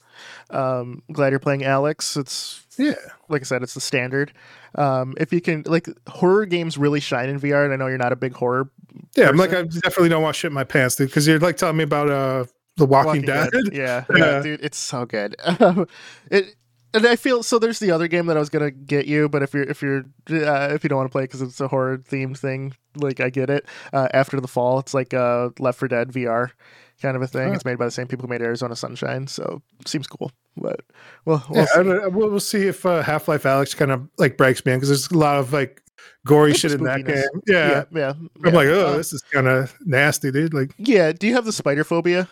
[0.50, 2.16] Um, glad you're playing Alyx.
[2.16, 2.94] It's yeah
[3.28, 4.32] like I said, it's the standard.
[4.74, 7.96] Um, if you can, like, horror games really shine in VR, and I know you're
[7.96, 8.70] not a big horror.
[9.16, 9.80] yeah i'm like i person.
[9.82, 12.44] definitely don't want to shit my pants dude because you're like telling me about uh
[12.76, 14.16] the walking, dead, Yeah, Yeah.
[14.16, 15.34] yeah, dude, it's so good.
[16.30, 16.54] it
[16.94, 17.58] And I feel so.
[17.58, 20.04] There's the other game that I was gonna get you, but if you're if you're
[20.30, 23.28] uh, if you don't want to play because it's a horror themed thing, like I
[23.28, 23.66] get it.
[23.92, 26.50] Uh, After the Fall, it's like uh, Left 4 Dead VR
[27.02, 27.48] kind of a thing.
[27.48, 27.54] Huh.
[27.54, 30.30] It's made by the same people who made Arizona Sunshine, so seems cool.
[30.56, 30.80] But
[31.26, 31.80] well, we'll Yeah, see.
[31.80, 34.72] I don't- we'll, we'll see if uh, Half Life Alyx kind of like breaks me
[34.72, 35.82] in because there's a lot of like
[36.24, 37.16] gory shit in that game.
[37.46, 38.08] Yeah, yeah, yeah.
[38.10, 38.50] I'm yeah.
[38.52, 40.54] like, oh, Uh, this is kind of nasty, dude.
[40.54, 41.12] Like, yeah.
[41.12, 42.28] Do you have the spider phobia?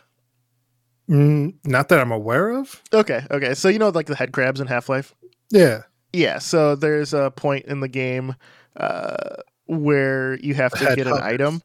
[1.08, 2.82] Mm, not that I'm aware of.
[2.92, 3.54] Okay, okay.
[3.54, 5.14] So you know like the head crabs in Half Life.
[5.50, 8.34] Yeah, Yeah, so there's a point in the game
[8.76, 9.36] uh,
[9.66, 11.62] where you have to Head get an item.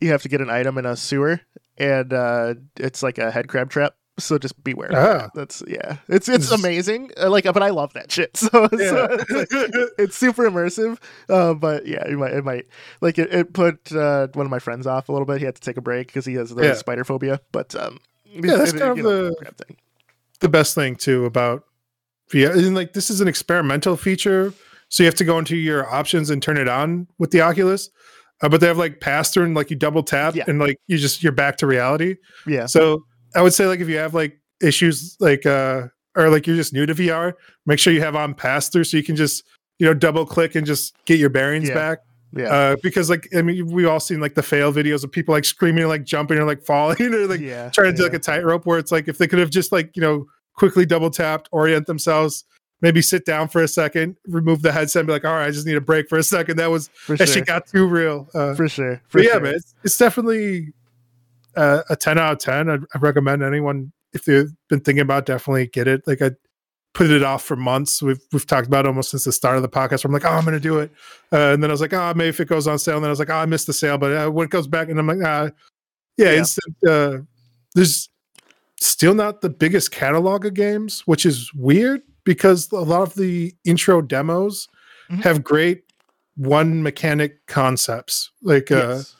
[0.00, 1.40] You have to get an item in a sewer,
[1.78, 3.94] and uh, it's like a head crab trap.
[4.18, 4.90] So just beware.
[4.94, 5.30] Ah.
[5.34, 5.96] That's yeah.
[6.08, 7.12] It's it's amazing.
[7.20, 8.36] Uh, Like, but I love that shit.
[8.36, 9.06] So, so yeah.
[9.10, 10.98] it's, like- it's super immersive.
[11.30, 12.66] Uh, but yeah, it might it might
[13.00, 15.38] like it, it put uh, one of my friends off a little bit.
[15.38, 16.74] He had to take a break because he has the Yeah.
[16.74, 17.40] spider phobia.
[17.52, 17.98] But um,
[18.32, 19.34] Yeah, that's kind of the-
[20.40, 21.64] the best thing too about
[22.32, 22.50] VR.
[22.56, 24.52] And like this is an experimental feature,
[24.88, 27.90] so you have to go into your options and turn it on with the Oculus.
[28.42, 30.44] Uh, but they have like pass through and like you double tap Yeah.
[30.48, 32.16] and like you just you're back to reality.
[32.46, 32.66] Yeah.
[32.66, 33.04] So
[33.36, 35.82] I would say like if you have like issues like uh
[36.16, 37.34] or like you're just new to VR,
[37.66, 39.44] make sure you have on pass through so you can just
[39.78, 41.74] you know double click and just get your bearings Yeah.
[41.74, 41.98] back.
[42.34, 42.44] Yeah.
[42.44, 45.44] Uh, because like I mean we've all seen like the fail videos of people like
[45.44, 47.68] screaming like jumping or like falling or like yeah.
[47.70, 48.08] trying to do yeah.
[48.08, 50.86] like a tightrope where it's like if they could have just like you know quickly
[50.86, 52.44] double tapped, orient themselves,
[52.80, 55.50] maybe sit down for a second, remove the headset, and be like, all right, I
[55.50, 56.56] just need a break for a second.
[56.58, 57.36] That was for that sure.
[57.36, 58.28] shit got too real.
[58.34, 59.00] Uh, for sure.
[59.08, 59.40] For but yeah, sure.
[59.40, 60.72] man, it's, it's definitely
[61.56, 62.68] uh, a ten out of ten.
[62.68, 66.06] I, I recommend anyone if they've been thinking about, it, definitely get it.
[66.06, 66.32] Like I
[66.94, 68.02] put it off for months.
[68.02, 70.04] We've we've talked about it almost since the start of the podcast.
[70.04, 70.90] Where I'm like, oh, I'm gonna do it,
[71.32, 72.96] uh, and then I was like, oh, maybe if it goes on sale.
[72.96, 74.66] And then I was like, oh, I missed the sale, but uh, when it goes
[74.66, 75.50] back, and I'm like, ah,
[76.16, 76.38] yeah, Yeah.
[76.38, 76.76] instant.
[76.86, 77.18] Uh,
[77.74, 78.08] there's
[78.80, 83.54] still not the biggest catalog of games, which is weird because a lot of the
[83.64, 84.68] intro demos
[85.10, 85.22] Mhm.
[85.22, 85.84] have great
[86.36, 89.16] one mechanic concepts, like uh, Yes.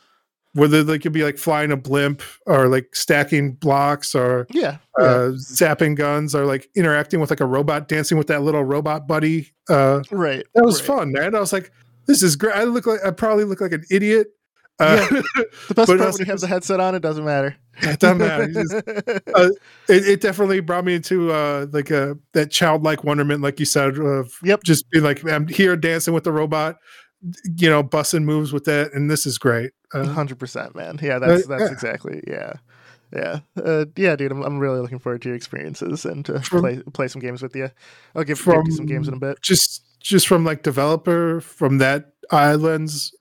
[0.53, 4.77] Whether they could be like flying a blimp or like stacking blocks or yeah.
[4.99, 5.05] yeah.
[5.05, 9.07] uh, zapping guns or like interacting with like a robot, dancing with that little robot
[9.07, 9.51] buddy.
[9.69, 10.45] Uh, right.
[10.53, 10.97] that was right.
[10.97, 11.35] fun, man.
[11.35, 11.71] I was like,
[12.05, 12.55] this is great.
[12.55, 14.27] I look like I probably look like an idiot.
[14.79, 15.05] Uh,
[15.67, 17.55] The best part when you have the headset on, it doesn't matter.
[17.81, 18.47] it doesn't matter.
[18.47, 18.73] Just-
[19.35, 19.49] uh,
[19.89, 23.97] it, it definitely brought me into uh like a that childlike wonderment like you said
[23.97, 24.63] of Yep.
[24.63, 26.77] just being like i'm here dancing with the robot
[27.57, 30.99] you know busting moves with that and this is great uh, Hundred percent, man.
[31.01, 31.71] Yeah, that's that's yeah.
[31.71, 32.53] exactly yeah,
[33.15, 34.31] yeah, uh, yeah, dude.
[34.31, 37.41] I'm, I'm really looking forward to your experiences and to From- play play some games
[37.43, 37.69] with you.
[38.15, 39.39] I'll give, give you some games in a bit.
[39.41, 43.13] just just from like developer from that islands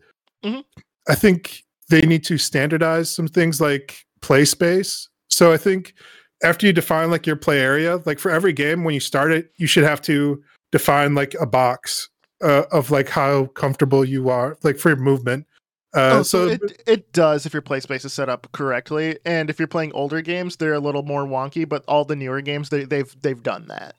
[0.45, 0.65] Mhm.
[1.09, 5.95] i think they need to standardize some things like play space so i think
[6.43, 9.53] after you define like your play area like for every game when you start it
[9.59, 12.09] you should have to define like a box
[12.43, 15.47] uh, of like how comfortable you are like for your movement
[15.95, 19.19] uh, oh, so, so it it does if your play space is set up correctly,
[19.27, 21.69] and if you're playing older games, they're a little more wonky.
[21.69, 23.95] But all the newer games, they, they've they've done that.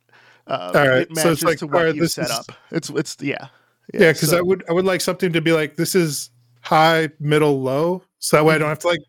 [0.47, 2.45] Uh, All right, it so it's like, to what right, you set is- up.
[2.71, 3.47] It's it's yeah,
[3.93, 6.29] yeah because so- i would i would like something to be like this is
[6.61, 8.99] high middle low so that way i don't have to like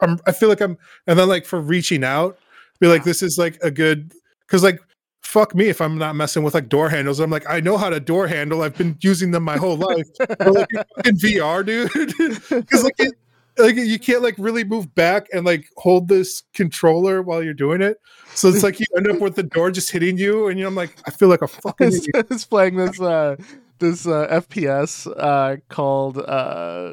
[0.00, 2.38] i'm i feel like i'm and then like for reaching out
[2.78, 4.12] be like this is like a good
[4.46, 4.80] because like
[5.22, 7.20] fuck me if i'm not messing with like door handles.
[7.20, 8.62] I'm like i know how to door handle.
[8.62, 10.08] I've been using them my whole life.
[10.18, 10.70] But like
[11.04, 11.90] in vr dude.
[12.48, 13.14] Because like it,
[13.58, 17.82] like you can't like really move back and like hold this controller while you're doing
[17.82, 18.00] it.
[18.34, 20.68] So it's like you end up with the door just hitting you and you know,
[20.68, 23.36] i'm like i feel like a fucking is, is playing this uh
[23.80, 26.92] this uh FPS uh called uh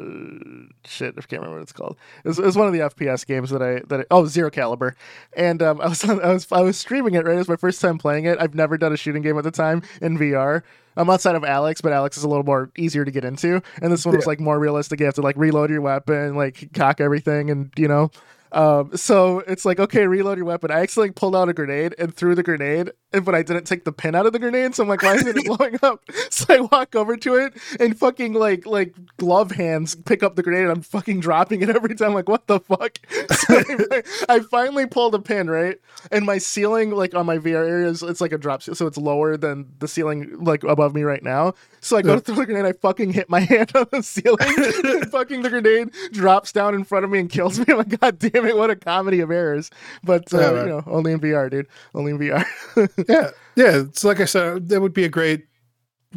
[0.85, 1.97] shit I can't remember what it's called.
[2.25, 4.95] It's, it's one of the FPS games that I that I, oh Zero Caliber,
[5.35, 7.35] and um I was on, I was I was streaming it right.
[7.35, 8.37] It was my first time playing it.
[8.39, 10.63] I've never done a shooting game at the time in VR.
[10.95, 13.93] I'm outside of Alyx, but Alyx is a little more easier to get into, and
[13.93, 14.99] this one was like more realistic.
[14.99, 18.09] You have to like reload your weapon, like cock everything, and you know.
[18.51, 20.71] Um, so it's like okay, reload your weapon.
[20.71, 23.85] I actually like, pulled out a grenade and threw the grenade, but I didn't take
[23.85, 24.75] the pin out of the grenade.
[24.75, 26.03] So I'm like, why isn't it blowing up?
[26.29, 30.43] So I walk over to it and fucking like like glove hands pick up the
[30.43, 30.63] grenade.
[30.63, 32.13] And I'm fucking dropping it every time.
[32.13, 32.97] Like what the fuck?
[33.37, 35.77] So anyway, I finally pulled a pin right,
[36.11, 38.97] and my ceiling like on my VR area is it's like a drop, so it's
[38.97, 41.53] lower than the ceiling like above me right now.
[41.79, 44.53] So I go to throw the grenade, I fucking hit my hand on the ceiling,
[44.83, 47.65] and fucking the grenade drops down in front of me and kills me.
[47.69, 49.69] I'm like, God damn it, what a comedy of errors.
[50.03, 51.67] But uh, Yeah, you know, only in VR, dude.
[51.93, 52.45] Only in VR.
[53.09, 55.45] yeah yeah it's like i said that would be a great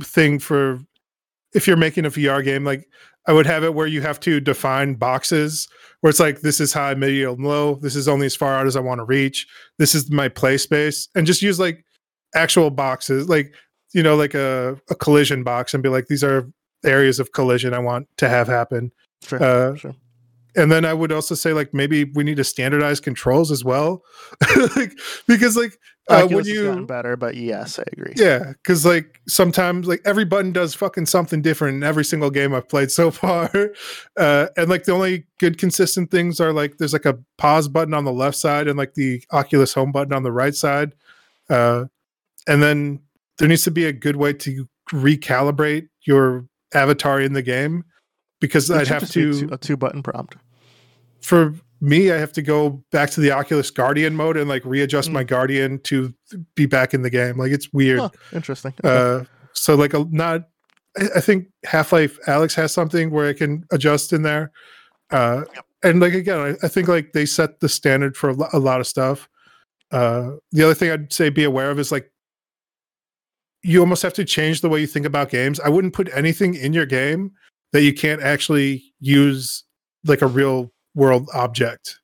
[0.01, 0.79] thing for
[1.55, 2.87] if you're making a vr game like
[3.27, 5.69] i would have it where you have to define boxes
[6.01, 8.77] where it's like this is high medium low this is only as far out as
[8.77, 9.47] i want to reach
[9.79, 11.85] this is my play space and just use like
[12.35, 13.55] actual boxes, like
[13.93, 16.49] you know, like a, a collision box, and be like, these are
[16.85, 18.93] areas of collision I want to have happen.
[19.23, 19.95] Sure, Uh, sure.
[20.57, 24.03] And then I would also say like maybe we need to standardize controls as well,
[24.77, 25.79] like because like
[26.09, 28.15] uh, when you better, but yes, I agree.
[28.17, 32.55] yeah, because like sometimes like every button does fucking something different in every single game
[32.55, 33.51] I've played so far,
[34.17, 37.95] uh, and like the only good consistent things are like there's like a pause button
[37.95, 40.95] on the left side and like the Oculus Home button on the right side,
[41.49, 41.85] uh,
[42.49, 43.01] and then
[43.39, 47.85] there needs to be a good way to recalibrate your avatar in the game
[48.41, 50.37] because It I'd have just be a to two- a two button prompt.
[51.23, 55.11] for me, I have to go back to the Oculus Guardian mode and like readjust
[55.11, 56.13] my Guardian to
[56.55, 57.39] be back in the game.
[57.39, 58.01] Like it's weird.
[58.01, 58.75] Huh, interesting.
[58.85, 59.21] Okay.
[59.23, 59.25] Uh,
[59.55, 60.49] so like a not,
[60.99, 64.53] I, I think Half Life Alyx has something where I can adjust in there.
[65.11, 65.45] Uh,
[65.83, 68.59] and like again, I, I think like they set the standard for a, lo- a
[68.59, 69.27] lot of stuff.
[69.91, 72.13] Uh, the other thing I'd say be aware of is like
[73.63, 75.61] you almost have to change the way you think about games.
[75.61, 77.33] I wouldn't put anything in your game
[77.73, 79.65] that you can't actually use
[80.05, 81.99] like a real world object,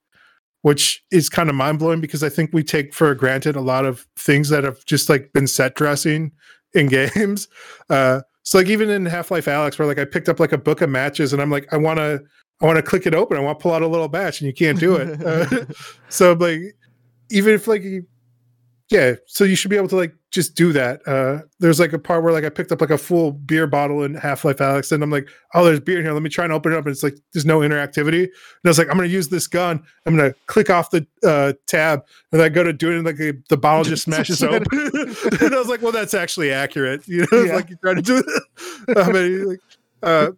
[0.63, 3.85] which is kind of mind blowing because I think we take for granted a lot
[3.85, 6.33] of things that have just like been set dressing
[6.75, 7.49] in games.
[7.91, 10.59] Uh, so like even in Half Life Alyx, where like I picked up like a
[10.59, 12.23] book of matches and I'm like, I want to,
[12.61, 13.37] I want to click it open.
[13.37, 15.23] I want to pull out a little batch and you can't do it.
[15.25, 15.65] Uh,
[16.09, 16.61] so like,
[17.31, 18.07] even if like, you-
[18.89, 21.01] yeah, so you should be able to like just do that.
[21.09, 24.05] Uh, there's like a part where like I picked up like a full beer bottle
[24.05, 26.13] in Half Life Alyx, and I'm like, oh, there's beer in here.
[26.13, 26.87] Let me try and open it up.
[26.87, 28.23] And it's like there's no interactivity.
[28.25, 28.31] And
[28.65, 29.83] I was like, I'm gonna use this gun.
[30.07, 33.17] I'm gonna click off the uh, tab, and I go to do it, and like
[33.17, 34.67] the, the bottle just smashes open.
[34.73, 37.09] and I was like, well, that's actually accurate.
[37.09, 37.57] You know, Yeah.
[37.57, 38.97] like you try to do it.
[38.97, 39.61] I mean, like,
[40.05, 40.31] uh,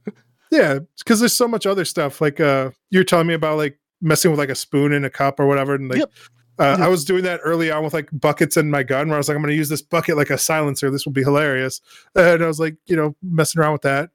[0.51, 2.23] yeah, because there's so much other stuff.
[2.23, 5.39] Like uh, you're telling me about like messing with like a spoon in a cup
[5.39, 5.99] or whatever, and like.
[5.99, 6.13] Yep.
[6.59, 9.19] Uh, I was doing that early on with like buckets in my gun, where I
[9.19, 10.91] was like, "I'm going to use this bucket like a silencer.
[10.91, 11.81] This will be hilarious."
[12.15, 14.11] And I was like, you know, messing around with that.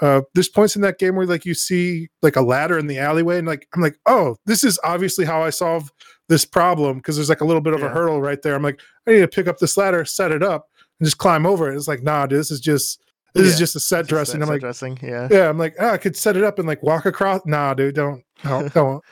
[0.00, 2.98] Uh, there's points in that game where like you see like a ladder in the
[2.98, 5.92] alleyway, and like I'm like, "Oh, this is obviously how I solve
[6.28, 7.86] this problem," because there's like a little bit of Yeah.
[7.86, 8.54] a hurdle right there.
[8.54, 10.68] I'm like, I need to pick up this ladder, set it up,
[10.98, 11.76] and just climb over it.
[11.76, 13.00] It's like, nah, dude, this is just
[13.34, 14.40] this is just a set dressing.
[14.42, 14.98] I'm Set like, dressing.
[15.02, 15.28] Yeah.
[15.30, 17.42] yeah, I'm like, ah, I could set it up and like walk across.
[17.46, 19.02] Nah, dude, don't, don't, don't.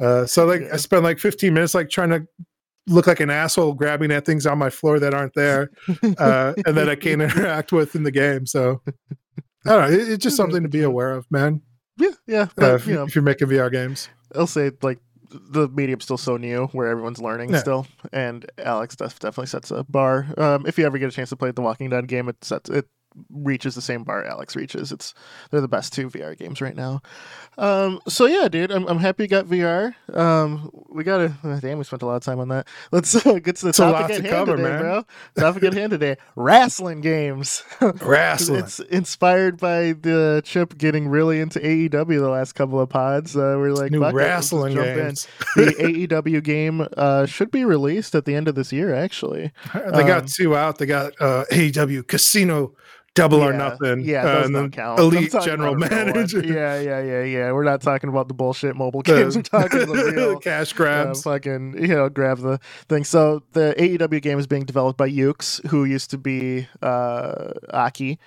[0.00, 0.74] Uh, so like, Yeah.
[0.74, 2.26] I spent like 15 minutes like trying to
[2.86, 5.70] look like an asshole grabbing at things on my floor that aren't there,
[6.18, 8.46] uh, and that I can't interact with in the game.
[8.46, 8.80] So
[9.66, 9.96] I don't know.
[9.96, 11.62] It, it's just something to be aware of, man.
[11.98, 12.10] Yeah.
[12.26, 12.46] Yeah.
[12.60, 14.98] Uh, if, you know, if you're making VR games, I'll say like
[15.30, 17.58] the medium's still so new where everyone's learning Yeah.
[17.58, 21.30] still and alyx def- definitely sets a bar um, if you ever get a chance
[21.30, 22.86] to play the walking dead game it sets it
[23.30, 25.14] reaches the same bar alyx reaches it's
[25.50, 27.00] they're the best two vr games right now
[27.58, 31.78] um, so yeah dude I'm, I'm happy you got vr um, we gotta uh, damn
[31.78, 33.86] we spent a lot of time on that let's uh, get to the It's a
[33.90, 34.80] lot topic at to hand cover, today man.
[34.80, 35.04] bro
[35.38, 37.62] topic at hand today wrestling games
[38.02, 38.60] wrestling.
[38.60, 41.90] it's inspired by the chip getting really into AEW
[42.20, 43.36] the last couple of pods.
[43.36, 45.26] Uh, we're like, New "Fuck it, wrestling games.
[45.54, 45.74] the
[46.08, 49.52] AEW game uh, should be released at the end of this year, actually.
[49.74, 50.78] they got um, two out.
[50.78, 52.74] They got uh, AEW Casino
[53.16, 54.00] Double or Nothing.
[54.00, 55.00] Yeah, uh, those and then count.
[55.00, 56.14] Elite General about a real one.
[56.14, 56.44] Manager.
[56.44, 57.52] Yeah, yeah, yeah, yeah.
[57.52, 59.36] We're not talking about the bullshit mobile The- games.
[59.36, 60.38] We're talking about the real.
[60.38, 61.22] cash Uh, grabs.
[61.24, 63.02] fucking, you know, grab the thing.
[63.04, 68.18] So the AEW game is being developed by Yuke's, who used to be uh, Aki,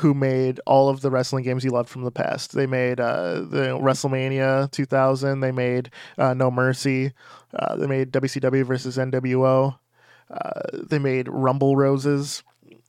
[0.00, 2.52] who made all of the wrestling games you loved from the past.
[2.52, 5.40] They made uh, the WrestleMania 2000.
[5.40, 7.12] They made uh, No Mercy.
[7.54, 9.78] Uh, they made WCW versus NWO.
[10.30, 12.42] Uh, they made Rumble Roses.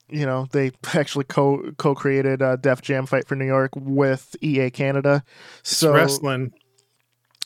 [0.10, 4.36] You know, they actually co co created uh, Def Jam Fight for New York with
[4.42, 5.24] EA Canada.
[5.60, 6.54] It's So wrestling,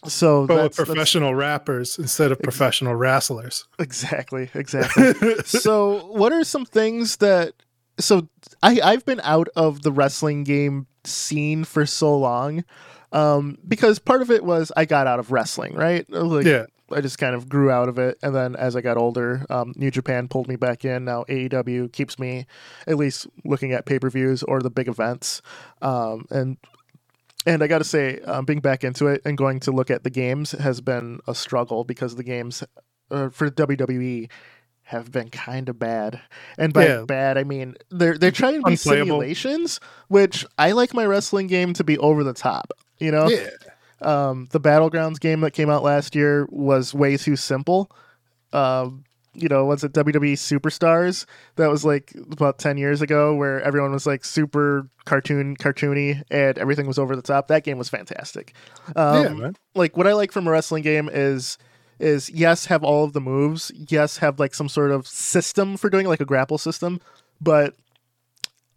[0.05, 3.65] so but with professional rappers instead of professional wrestlers.
[3.79, 5.13] exactly exactly.
[5.45, 7.53] so what are some things that
[7.99, 8.29] so
[8.63, 12.63] I I've been out of the wrestling game scene for so long
[13.11, 16.09] um because part of it was I got out of wrestling, right?
[16.09, 18.97] Like yeah, I just kind of grew out of it and then as I got
[18.97, 21.05] older, um New Japan pulled me back in.
[21.05, 22.45] Now AEW keeps me
[22.87, 25.41] at least looking at pay-per-views or the big events.
[25.81, 26.57] Um and
[27.45, 30.03] and I got to say, um, being back into it and going to look at
[30.03, 32.63] the games has been a struggle because the games
[33.11, 34.29] uh, for WWE
[34.83, 36.19] have been kind of bad.
[36.57, 37.05] And by Yeah.
[37.07, 39.05] bad, I mean they're they're trying to be Unplayable.
[39.05, 39.79] simulations,
[40.09, 42.73] which I like my wrestling game to be over the top.
[42.97, 43.49] You know, yeah.
[44.01, 47.91] Um, the Battlegrounds game that came out last year was way too simple.
[48.53, 51.25] Um, you know, was it WWE Superstars?
[51.55, 56.57] That was like about ten years ago, where everyone was like super cartoon, cartoony, and
[56.57, 57.47] everything was over the top.
[57.47, 58.53] That game was fantastic.
[58.95, 59.55] Um, yeah, man.
[59.75, 61.57] like what I like from a wrestling game is
[61.99, 65.89] is yes, have all of the moves, yes, have like some sort of system for
[65.89, 66.99] doing it, like a grapple system,
[67.41, 67.75] but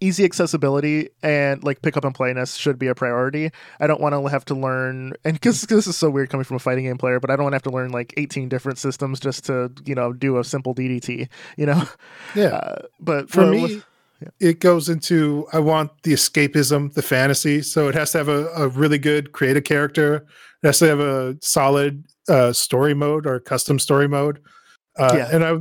[0.02, 3.50] easy accessibility and like pick up and playness should be a priority.
[3.80, 6.56] I don't want to have to learn, and because this is so weird coming from
[6.56, 8.78] a fighting game player, but I don't want to have to learn like 18 different
[8.78, 11.84] systems just to, you know, do a simple DDT, you know?
[12.34, 12.48] Yeah.
[12.54, 13.84] Uh, but For well, me, with-
[14.40, 17.60] it goes into I want the escapism, the fantasy.
[17.62, 20.24] So it has to have a, a really good creative character.
[20.62, 24.40] It has to have a solid uh, story mode or custom story mode.
[24.96, 25.28] Uh, Yeah.
[25.32, 25.58] And I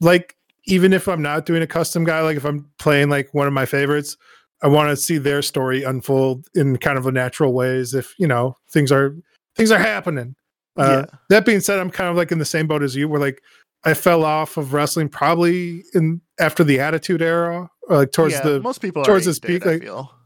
[0.00, 0.34] like,
[0.66, 3.52] even if I'm not doing a custom guy, like if I'm playing like one of
[3.52, 4.16] my favorites,
[4.62, 7.92] I want to see their story unfold in kind of a natural ways.
[7.94, 9.14] If you know things are
[9.56, 10.34] things are happening.
[10.76, 11.18] Uh, Yeah.
[11.28, 13.40] That being said, I'm kind of like in the same boat as you, where like
[13.84, 18.40] I fell off of wrestling probably in after the Attitude Era, or like towards yeah,
[18.42, 19.82] the most people towards this peak, like-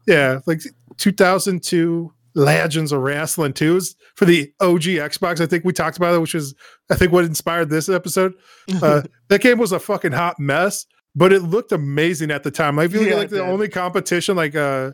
[0.07, 0.61] yeah, like
[0.97, 5.41] 2002 Legends of Wrestling 2 is for the OG Xbox.
[5.41, 6.55] I think we talked about it, which is
[6.89, 8.33] I think what inspired this episode.
[8.81, 10.85] Uh, that game was a fucking hot mess,
[11.15, 12.75] but it looked amazing at the time.
[12.75, 13.45] Like, if you Yeah, like the did.
[13.49, 14.91] only competition, like uh,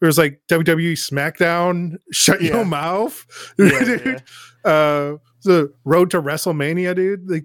[0.00, 2.54] there was like WWE SmackDown, shut Yeah.
[2.56, 3.24] your mouth,
[3.58, 4.22] Yeah, dude.
[4.64, 7.28] Uh, the Road to WrestleMania, dude.
[7.30, 7.44] Like,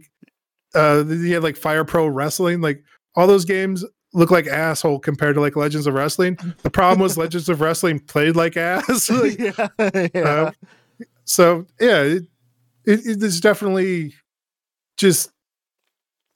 [0.74, 2.82] uh, you had like Fire Pro Wrestling, like
[3.16, 3.84] all those games
[4.14, 6.38] look like asshole compared to like Legends of Wrestling.
[6.61, 9.09] The problem was Legends of Wrestling played like ass.
[9.09, 10.22] Like, yeah, yeah.
[10.22, 10.51] uh,
[11.26, 12.24] so yeah, it,
[12.86, 14.14] it, it is definitely
[14.97, 15.32] just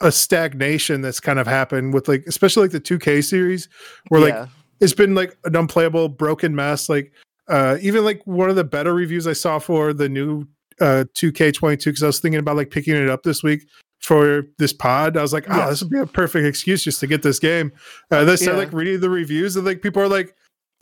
[0.01, 3.67] a stagnation that's kind of happened with like especially like the 2K series
[4.09, 4.47] where like Yeah.
[4.79, 7.11] it's been like an unplayable broken mess like
[7.47, 10.45] uh even like one of the better reviews i saw for the new
[10.81, 13.67] uh 2k22 because i was thinking about like picking it up this week
[14.07, 17.07] for this pod i was like oh this would be a perfect excuse just to
[17.07, 17.73] get this game
[18.11, 18.51] uh I Yeah.
[18.51, 20.33] like reading the reviews and like people are like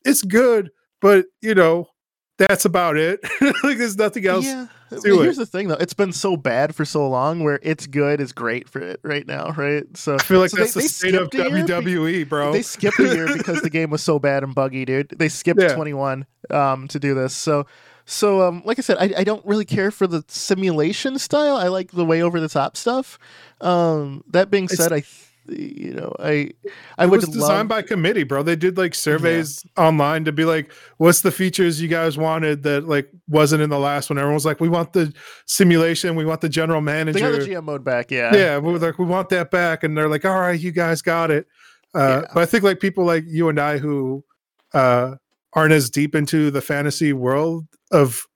[0.05, 0.69] it's good
[1.01, 1.88] but you know
[2.38, 3.19] that's about it
[3.63, 4.67] like there's nothing else Yeah.
[4.91, 5.41] here's it.
[5.41, 5.76] the thing, though.
[5.80, 9.26] It's been so bad for so long where it's good is great for it right
[9.26, 9.86] now, right?
[9.97, 12.51] So i feel like so that's they- the they state of year be- wwe bro
[12.51, 15.15] They skipped a year because the game was so bad and buggy, dude.
[15.17, 15.73] They skipped Yeah.
[15.73, 17.34] 21 um, to do this.
[17.36, 17.65] So,
[18.06, 21.56] so um, like I said, I, I don't really care for the simulation style.
[21.58, 23.18] I like the way over the top stuff.
[23.62, 26.49] Um, that being It's- said, I, th- you know, I,
[26.97, 27.68] I was designed love.
[27.68, 28.41] by committee, bro.
[28.41, 32.88] They did like surveys online to be like, "What's the features you guys wanted that
[32.88, 35.14] like wasn't in the last one?" Everyone was like, "We want the
[35.45, 38.36] simulation, we want the general they got the manager." GM mode back, yeah.
[38.36, 41.03] yeah, we were like, "We want that back," and they're like, "All right, you guys
[41.03, 41.45] got it."
[41.93, 42.28] Uh, Yeah.
[42.34, 44.24] But I think like people like you and I who
[44.74, 45.16] uh,
[45.53, 48.27] aren't as deep into the fantasy world of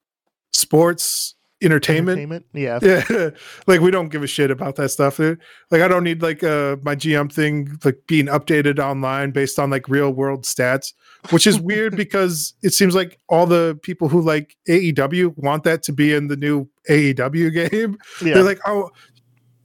[0.51, 2.79] sports entertainment Entertainment, yeah.
[3.09, 3.29] yeah
[3.67, 6.77] like we don't give a shit about that stuff like i don't need like uh
[6.83, 10.93] my gm thing like being updated online based on like real world stats
[11.31, 15.83] which is weird because it seems like all the people who like aew want that
[15.83, 18.35] to be in the new aew game yeah.
[18.35, 18.89] they're like oh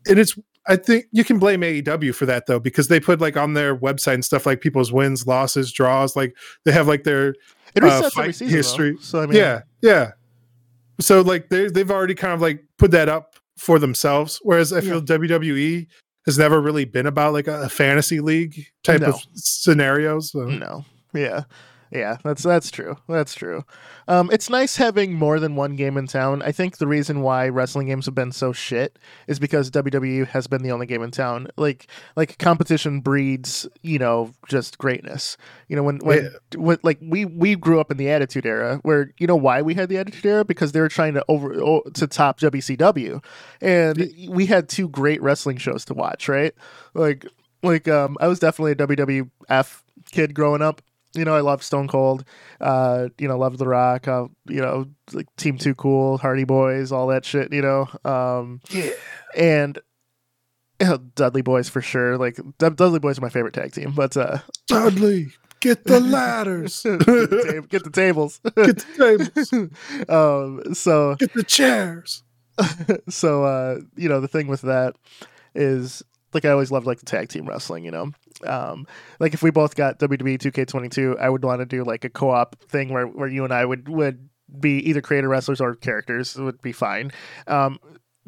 [0.08, 0.36] and it's
[0.66, 3.76] i think you can blame aew for that though because they put like on their
[3.76, 7.34] website and stuff like people's wins losses draws like they have like their
[7.74, 8.56] it uh, resets every fight season.
[8.56, 8.92] history.
[8.92, 9.00] Though.
[9.00, 10.12] So I mean, yeah, yeah.
[11.00, 14.40] So like they they've already kind of like put that up for themselves.
[14.42, 15.86] Whereas I feel WWE
[16.26, 19.08] has never really been about like a, a fantasy league type No.
[19.08, 20.32] of scenarios.
[20.32, 20.44] So.
[20.46, 20.84] No.
[21.12, 21.42] Yeah.
[21.94, 22.96] Yeah, that's that's true.
[23.08, 23.64] That's true.
[24.08, 26.42] Um, it's nice having more than one game in town.
[26.42, 30.48] I think the reason why wrestling games have been so shit is because WWE has
[30.48, 31.46] been the only game in town.
[31.56, 31.86] Like
[32.16, 35.36] like competition breeds, you know, just greatness.
[35.68, 39.12] You know, when when, when like we we grew up in the Attitude Era, where
[39.18, 41.54] you know why we had the Attitude Era because they were trying to over
[41.94, 43.22] to top WCW,
[43.60, 46.28] and we had two great wrestling shows to watch.
[46.28, 46.54] Right,
[46.92, 47.24] like
[47.62, 50.82] like um, I was definitely a WWF kid growing up.
[51.14, 52.24] You know, I loved Stone Cold.
[52.60, 54.08] Uh, you know, loved The Rock.
[54.08, 57.52] Uh, you know, like Team Too Cool, Hardy Boys, all that shit.
[57.52, 58.90] You know, um, Yeah.
[59.36, 59.78] and
[60.80, 62.18] you know, Dudley Boys for sure.
[62.18, 63.92] Like Dud- Dudley Boys are my favorite tag team.
[63.92, 65.28] But uh, Dudley,
[65.60, 68.40] get the ladders, get, the tab- get the tables.
[68.56, 69.52] get the tables,
[70.08, 72.22] um, so get the chairs.
[73.08, 74.96] so uh, you know, the thing with that
[75.54, 76.02] is
[76.34, 77.84] like I always loved like the tag team wrestling.
[77.84, 78.10] You know,
[78.46, 78.86] um,
[79.20, 82.56] like if we both got WWE 2K22, I would want to do like a co-op
[82.68, 84.28] thing where where you and I would would
[84.60, 86.36] be either creator wrestlers or characters.
[86.36, 87.10] It would be fine.
[87.46, 87.78] Um,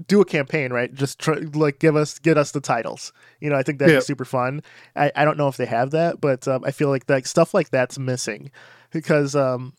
[0.09, 0.92] do a campaign, right?
[0.92, 3.12] Just try, like give us get us the titles.
[3.40, 3.98] You know, I think that'd Yeah.
[4.00, 4.62] be super fun.
[4.94, 7.54] I, I don't know if they have that, but um, I feel like that stuff
[7.54, 8.50] like that's missing
[8.92, 9.72] because um,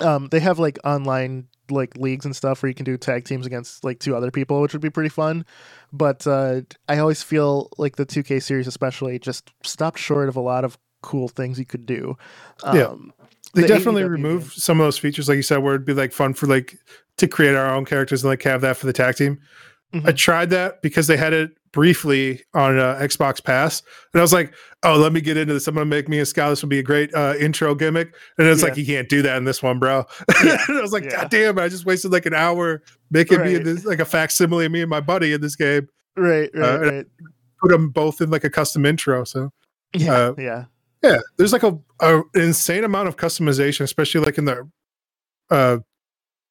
[0.00, 3.46] um, they have like online like leagues and stuff where you can do tag teams
[3.46, 5.44] against like two other people, which would be pretty fun.
[5.92, 10.40] But uh, I always feel like the 2K series, especially, just stopped short of a
[10.40, 12.16] lot of cool things you could do.
[12.64, 12.88] Yeah.
[12.88, 13.12] Um,
[13.54, 15.94] They the definitely AEW remove some of those features, like you said, where it'd be
[15.94, 16.78] like fun for like
[17.16, 19.40] to create our own characters and like have that for the tag team.
[19.94, 20.08] Mhm.
[20.08, 23.82] I tried that because they had it briefly on uh, Xbox Pass,
[24.12, 24.52] and I was like,
[24.84, 25.66] "Oh, let me get into this.
[25.66, 26.50] I'm gonna make me a scout.
[26.50, 29.36] This would be a great uh, intro gimmick." And it's like, "You can't do that
[29.36, 30.04] in this one, bro."
[30.44, 30.58] Yeah.
[30.68, 31.22] I was like, Yeah.
[31.22, 31.58] "God damn!
[31.58, 34.80] I just wasted like an hour making me in this like a facsimile of me
[34.80, 35.88] and my buddy in this game.
[36.16, 37.06] Right, right, Uh, right.
[37.60, 39.50] Put them both in like a custom intro." So
[39.94, 40.64] Yeah, uh, yeah.
[41.02, 44.68] yeah, there's like a, a an insane amount of customization, especially like in the
[45.50, 45.78] uh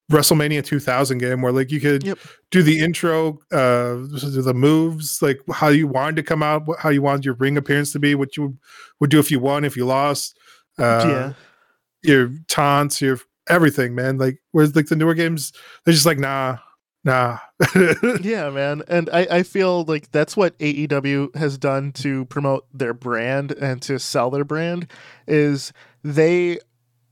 [0.10, 2.18] WrestleMania 2000 game where like you could Yep.
[2.52, 7.02] do the intro, uh the moves, like how you wanted to come out, how you
[7.02, 8.58] wanted your ring appearance to be, what you
[9.00, 10.38] would do if you won, if you lost,
[10.80, 11.34] uh yeah.
[12.02, 14.18] your taunts, your everything, man.
[14.18, 15.54] Like whereas like the newer games,
[15.86, 16.58] they're just like nah,
[17.04, 17.38] nah.
[18.22, 18.82] yeah, man.
[18.88, 23.82] And I, I feel like that's what AEW has done to promote their brand and
[23.84, 24.92] to sell their brand
[25.28, 26.60] is they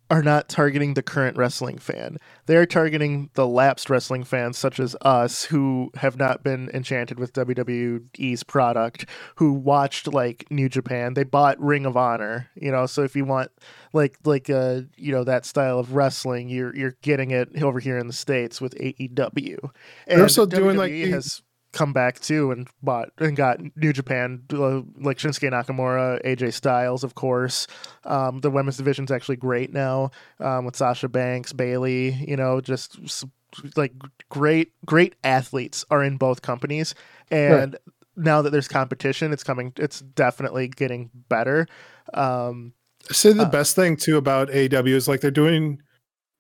[0.10, 2.18] are not targeting the current wrestling fan.
[2.46, 7.34] They're targeting the lapsed wrestling fans such as us who have not been enchanted with
[7.34, 9.06] WWE's product,
[9.36, 11.14] who watched like New Japan.
[11.14, 13.52] They bought Ring of Honor, you know, so if you want
[13.94, 17.98] like like uh you know that style of wrestling, you're you're getting it over here
[17.98, 19.58] in the states with AEW.
[20.08, 21.42] And they're also doing, like, WWE the- has
[21.78, 27.04] come back too and bought and got New Japan uh, like Shinsuke Nakamura, AJ Styles,
[27.04, 27.68] of course.
[28.04, 30.10] Um, the women's division's actually great now
[30.40, 32.12] um, with Sasha Banks, Bayley.
[32.28, 32.98] You know, just
[33.76, 33.94] like
[34.30, 36.96] great great athletes are in both companies,
[37.32, 37.78] and
[38.16, 39.72] now that there's competition, it's coming.
[39.78, 41.68] It's definitely getting better.
[42.14, 42.74] Um,
[43.10, 45.82] I say the Uh, best thing too about AW is like they're doing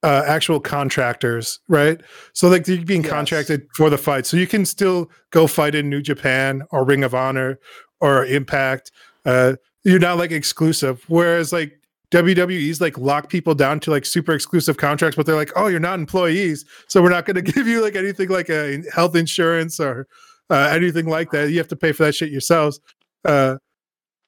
[0.04, 2.02] uh, actual contractors, right?
[2.34, 3.12] So like you're being Yes.
[3.12, 7.04] contracted for the fight, so you can still go fight in New Japan or Ring
[7.04, 7.60] of Honor
[8.00, 8.92] or Impact.
[9.26, 11.80] Uh, you're not like exclusive, whereas like
[12.12, 15.80] WWE's like lock people down to like super exclusive contracts, but they're like, oh, you're
[15.80, 19.80] not employees, so we're not going to give you like anything like a health insurance
[19.80, 20.08] or
[20.50, 21.50] uh, anything like that.
[21.50, 22.80] You have to pay for that shit yourselves.
[23.26, 23.58] Uh,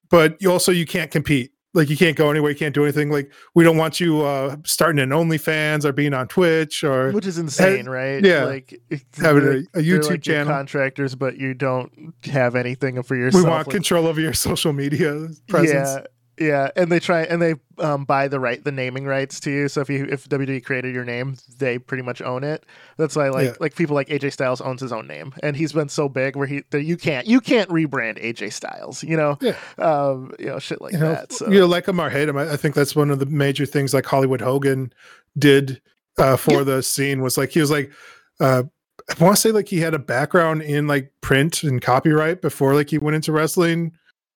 [0.09, 1.51] but you also you can't compete.
[1.79, 3.09] Like you can't go anywhere, you can't do anything.
[3.09, 7.25] Like we don't want you uh starting an OnlyFans or being on Twitch or which
[7.25, 8.23] is insane, right?
[8.23, 8.43] yeah.
[8.43, 8.79] like
[9.17, 10.53] having a, a YouTube like channel.
[10.53, 13.43] contractors, but you don't have anything for yourself.
[13.43, 15.89] we want like- control over your social media presence.
[15.89, 16.03] Yeah,
[16.39, 19.67] yeah, and they try and they um, buy the right the naming rights to you.
[19.67, 22.65] So if you if WWE created your name, they pretty much own it.
[22.97, 23.53] That's why like Yeah.
[23.59, 26.47] like people like AJ Styles owns his own name, and he's been so big where
[26.47, 29.03] he that you can't you can't rebrand AJ Styles.
[29.03, 29.55] You know, Yeah.
[29.77, 31.31] um, you know shit like you know, that.
[31.33, 32.37] So you know, like him or hate him.
[32.37, 34.93] I, I think that's one of the major things like Hollywood Hogan
[35.37, 35.81] did
[36.17, 36.63] uh, for Yeah.
[36.63, 37.91] the scene was like he was like
[38.39, 38.63] uh,
[39.09, 42.75] I want to say like he had a background in like print and copyright before
[42.75, 43.93] like he went into wrestling.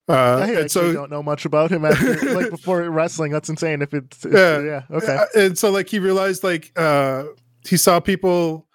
[0.10, 3.32] Uh, I so don't know much about him after like before wrestling.
[3.32, 3.82] That's insane.
[3.82, 4.60] If it's, it's Yeah.
[4.62, 7.24] yeah, okay, Uh, and so like he realized like uh
[7.66, 8.68] he saw people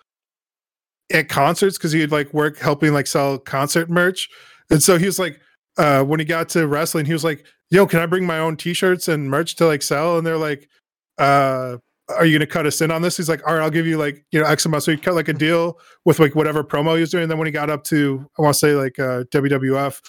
[1.13, 4.29] at concerts because he'd like work helping like sell concert merch
[4.71, 5.41] and so he was like
[5.79, 8.57] uh when he got to wrestling he was like yo can i bring my own
[8.57, 10.69] t-shirts and merch to like sell and they're like
[11.17, 11.79] uh
[12.11, 13.97] are you gonna cut us in on this he's like all right i'll give you
[13.97, 16.95] like you know x amount so he cut like a deal with like whatever promo
[16.95, 18.99] he was doing and then when he got up to i want to say like
[18.99, 20.01] uh wwf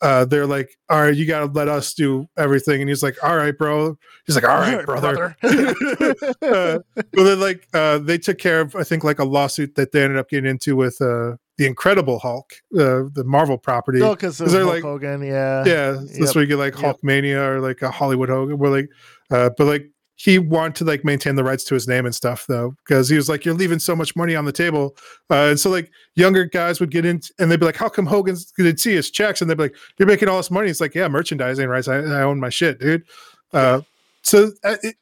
[0.00, 3.36] uh they're like all right you gotta let us do everything and he's like all
[3.36, 3.96] right bro
[4.26, 6.78] he's like all right brother uh,
[7.14, 10.02] well, then like uh, they took care of, I think, like a lawsuit that they
[10.02, 13.98] ended up getting into with uh, the Incredible Hulk, uh, the Marvel property.
[13.98, 16.34] no, because Is there, Hulk like- Hogan, yeah, yeah, that's Yep.
[16.34, 16.96] where you get like Yep.
[17.02, 18.58] Hulkmania or like a Hollywood Hogan.
[18.58, 18.88] Where like,
[19.30, 22.44] uh, but like he wanted to like maintain the rights to his name and stuff
[22.48, 24.96] though, because he was like, you're leaving so much money on the table,
[25.30, 28.04] uh, and so like younger guys would get in and they'd be like, how come
[28.04, 29.40] Hogan's gonna see his checks?
[29.40, 30.68] And they'd be like, you're making all this money.
[30.68, 31.86] It's like, yeah, merchandising rights.
[31.86, 33.04] I, I own my shit, dude.
[33.52, 33.82] Uh,
[34.22, 34.96] so uh, it,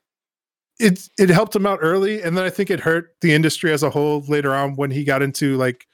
[0.79, 3.83] it it helped him out early, and then I think it hurt the industry as
[3.83, 5.87] a whole later on when he got into like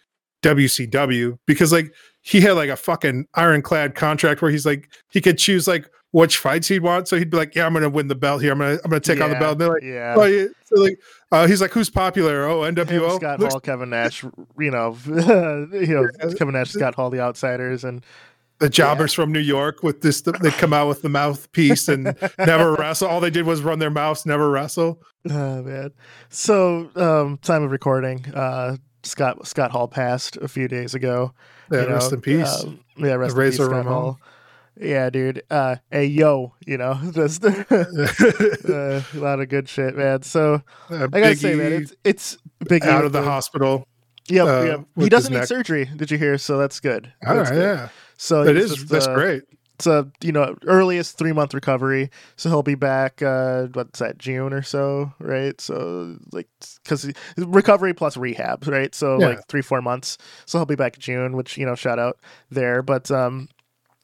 [0.43, 5.39] WCW because like he had like a fucking ironclad contract where he's like he could
[5.39, 7.09] choose like which fights he'd want.
[7.09, 8.53] So he'd be like, "Yeah, I'm gonna win the belt here.
[8.53, 10.15] I'm gonna I'm gonna take on the belt." And they're like, yeah.
[10.17, 10.99] "Oh yeah." So like
[11.33, 13.17] uh, he's like, "Who's popular?" Oh, Him, NWO.
[13.17, 14.23] Scott Looks- Hall, Kevin Nash,
[14.59, 16.35] you know, you know, Yeah.
[16.39, 18.05] Kevin Nash, Scott Hall, the outsiders, and
[18.59, 20.21] the jobbers from New York with this.
[20.21, 22.05] They come out with the mouthpiece and
[22.39, 23.09] never wrestle.
[23.09, 25.03] All they did was run their mouths, never wrestle.
[25.29, 25.91] oh man.
[26.29, 31.33] So, um, time of recording, uh, Scott Scott Hall passed a few days ago.
[31.73, 32.65] Yeah, you know, rest in peace.
[32.65, 33.93] um, yeah, rest in Razor peace, Scott Ramon.
[33.93, 34.21] Hall.
[34.81, 35.43] Yeah, dude.
[35.51, 40.23] Uh, hey, yo, you know, just uh, a lot of good shit, man.
[40.23, 42.85] So Uh, I gotta say, man, it's it's big.
[42.85, 43.87] out of the hospital.
[44.29, 44.81] Yep, uh, yep.
[44.97, 45.85] He doesn't need surgery.
[45.97, 46.39] Did you hear?
[46.39, 47.13] So that's good.
[47.27, 47.77] All That's right, good.
[47.77, 48.71] yeah, So it is.
[48.75, 49.43] just, That's uh, great.
[49.75, 53.21] it's a you know earliest three month recovery, so he'll be back.
[53.21, 55.61] Uh, what's that June or so, right?
[55.61, 56.49] So like
[56.83, 58.95] because recovery plus rehab, right?
[58.95, 59.27] So Yeah.
[59.29, 60.17] like three four months.
[60.47, 62.19] So he'll be back June, which you know shout out
[62.51, 62.81] there.
[62.83, 63.49] But um,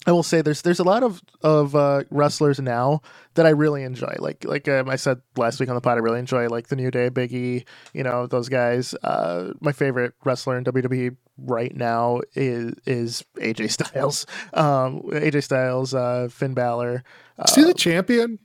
[0.07, 3.03] I will say there's there's a lot of of uh, wrestlers now
[3.35, 4.15] that I really enjoy.
[4.19, 6.77] Like like um, I said last week on the pod, I really enjoy like the
[6.77, 8.95] New Day, Biggie, you know those guys.
[9.03, 14.27] Uh, my favorite wrestler in WWE right now is is AJ Styles.
[14.55, 17.03] Um, AJ Styles, uh, Finn Balor.
[17.39, 18.39] Uh, Is he the champion?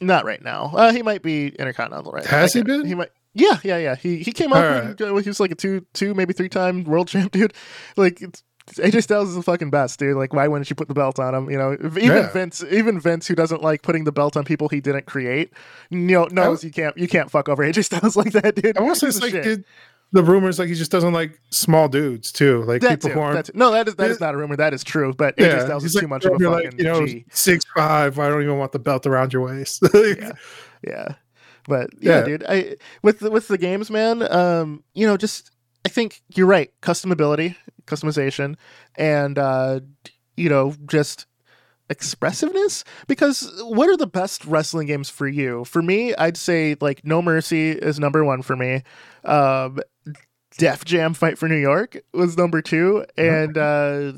[0.00, 0.72] not right now.
[0.74, 2.26] Uh, he might be Intercontinental right.
[2.26, 2.84] Has I he been?
[2.84, 3.10] He might.
[3.34, 3.94] Yeah, yeah, yeah.
[3.96, 4.58] He he came up.
[4.98, 7.54] Uh, he was like a two, two, maybe three time world champ, dude.
[7.96, 8.42] Like it's,
[8.74, 10.16] AJ Styles is the fucking best, dude.
[10.16, 11.48] Like, why wouldn't you put the belt on him?
[11.50, 12.32] You know, even Yeah.
[12.32, 15.52] Vince, even Vince, who doesn't like putting the belt on people he didn't create,
[15.90, 18.76] you know, knows you can't you can't fuck over AJ Styles like that, dude.
[18.76, 19.64] I want to say He's it's a like
[20.12, 23.20] the rumors like he just doesn't like small dudes too, like That people too, who
[23.20, 23.54] aren't.
[23.54, 24.26] No, that is that is Yeah.
[24.26, 24.56] not a rumor.
[24.56, 25.12] That is true.
[25.12, 27.24] But AJ Styles he's is too like, much of a fucking like, you know G.
[27.30, 28.18] six five.
[28.18, 29.82] I don't even want the belt around your waist.
[29.94, 30.32] Yeah.
[30.86, 31.08] yeah
[31.68, 32.24] but yeah, Yeah.
[32.24, 35.50] dude i with the, with the games man um you know just
[35.84, 37.56] i think you're right customability
[37.86, 38.56] customization
[38.96, 39.80] and uh
[40.36, 41.26] you know just
[41.88, 47.04] expressiveness because what are the best wrestling games for you for me i'd say like
[47.04, 48.82] no mercy is number one for me
[49.24, 49.78] um
[50.58, 54.12] Def Jam Fight for New York was number two, and uh,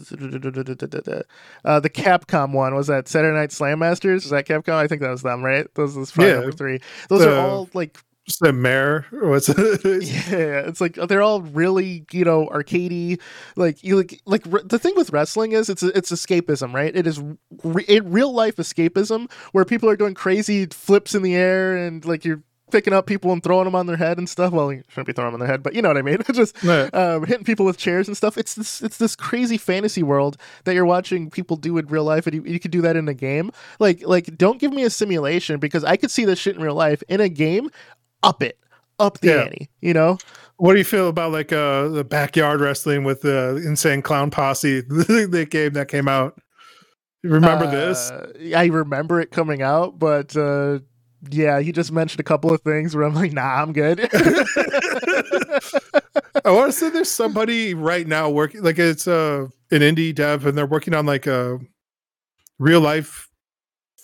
[1.64, 4.24] uh, the Capcom one was that Saturday Night Slam Masters.
[4.24, 4.74] Is that Capcom?
[4.74, 5.66] I think that was them, right?
[5.74, 6.38] Those was probably Yeah.
[6.38, 6.80] number three.
[7.08, 7.98] Those The- are all like
[8.36, 9.06] The mayor.
[9.10, 9.56] What's it?
[9.84, 13.20] yeah, it's like they're all really you know arcadey.
[13.56, 16.94] Like you like like r- the thing with wrestling is it's it's escapism, right?
[16.94, 17.20] It is
[17.64, 22.04] re- in real life escapism where people are doing crazy flips in the air and
[22.04, 24.52] like you're picking up people and throwing them on their head and stuff.
[24.52, 26.18] Well, you shouldn't be throwing them on their head, but you know what I mean.
[26.34, 26.90] Just Yeah.
[26.92, 28.36] um, hitting people with chairs and stuff.
[28.36, 32.26] It's this it's this crazy fantasy world that you're watching people do in real life,
[32.26, 33.52] and you, you could do that in a game.
[33.78, 36.74] Like like don't give me a simulation because I could see this shit in real
[36.74, 37.02] life.
[37.08, 37.70] In a game,
[38.22, 38.58] up it,
[38.98, 39.42] up the Yeah.
[39.42, 39.68] ante.
[39.80, 40.18] You know.
[40.56, 44.80] What do you feel about like uh the backyard wrestling with the insane clown posse?
[44.88, 46.40] the game that came out.
[47.22, 48.10] Remember this?
[48.10, 50.78] Uh, I remember it coming out, but uh,
[51.30, 54.08] yeah, he just mentioned a couple of things where I'm like, nah, I'm good.
[56.44, 60.46] I want to say there's somebody right now working like it's uh an indie dev
[60.46, 61.58] and they're working on like a
[62.58, 63.28] real life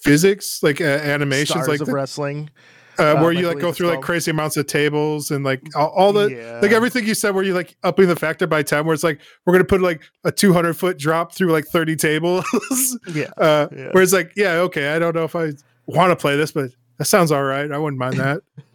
[0.03, 2.51] physics like uh, animations Stars like of the- wrestling.
[2.99, 6.13] Uh, where you like go through like crazy amounts of tables and like all, all
[6.13, 6.61] the yeah.
[6.61, 9.21] like everything you said where you like upping the factor by 10 where it's like
[9.45, 12.45] we're gonna put like a 200 foot drop through like 30 tables
[13.13, 13.31] yeah.
[13.37, 13.89] uh Yeah.
[13.93, 15.53] where it's like yeah okay i don't know if i
[15.87, 18.41] want to play this but that sounds all right i wouldn't mind that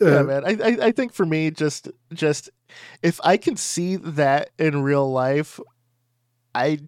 [0.00, 0.44] yeah, Uh, man.
[0.44, 2.50] I, I I think for me, just just
[3.02, 5.60] if I can see that in real life,
[6.54, 6.78] I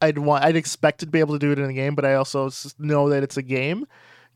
[0.00, 2.14] I'd want I'd expect to be able to do it in a game, but I
[2.14, 3.86] also know that it's a game.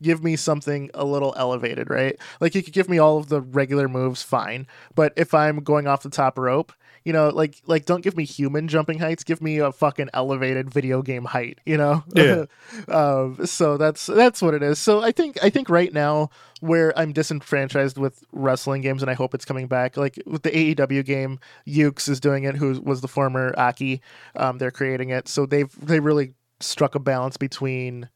[0.01, 2.17] Give me something a little elevated, right?
[2.39, 4.67] Like you could give me all of the regular moves, fine.
[4.95, 6.73] But if I'm going off the top rope,
[7.03, 9.23] you know, like like don't give me human jumping heights.
[9.23, 11.59] Give me a fucking elevated video game height.
[11.65, 12.03] You know.
[12.13, 12.45] Yeah.
[12.87, 14.79] um, so that's that's what it is.
[14.79, 16.29] So I think I think right now
[16.59, 19.97] where I'm disenfranchised with wrestling games, and I hope it's coming back.
[19.97, 24.01] Like with the AEW game, Yuke's is doing it, who was the former Aki.
[24.35, 28.09] Um, they're creating it, so they've they really struck a balance between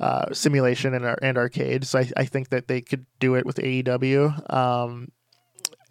[0.00, 1.84] uh, simulation and and arcade.
[1.84, 4.52] So I, I think that they could do it with AEW.
[4.52, 5.12] Um,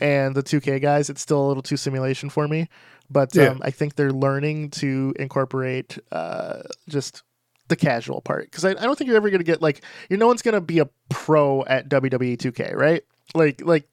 [0.01, 2.67] and the 2K guys, it's still a little too simulation for me,
[3.09, 3.49] but Yeah.
[3.49, 7.23] um, I think they're learning to incorporate uh, just
[7.67, 10.25] the casual part because I, I don't think you're ever gonna get like you no
[10.25, 13.03] one's gonna be a pro at WWE 2K, right?
[13.35, 13.87] Like like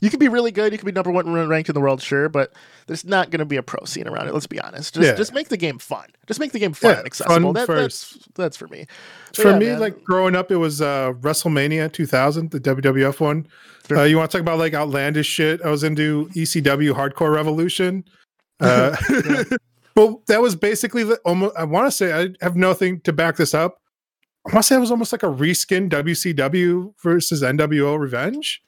[0.00, 2.28] you can be really good, you can be number one ranked in the world, sure,
[2.28, 2.52] but
[2.86, 4.34] there's not gonna be a pro scene around it.
[4.34, 4.94] Let's be honest.
[4.94, 5.14] Just Yeah.
[5.14, 6.06] just make the game fun.
[6.26, 7.36] Just make the game fun Yeah, and accessible.
[7.48, 8.12] fun That, first.
[8.14, 8.86] That's that's for me.
[9.28, 9.80] But for yeah, me man.
[9.80, 13.46] like growing up it was uh wrestlemania 2000 the wwf one
[13.90, 18.04] uh, you want to talk about like outlandish shit i was into ecw hardcore revolution
[18.60, 18.96] uh
[19.96, 23.36] well that was basically the almost i want to say i have nothing to back
[23.36, 23.78] this up
[24.48, 28.62] i want to say it was almost like a reskin wcw versus nwo revenge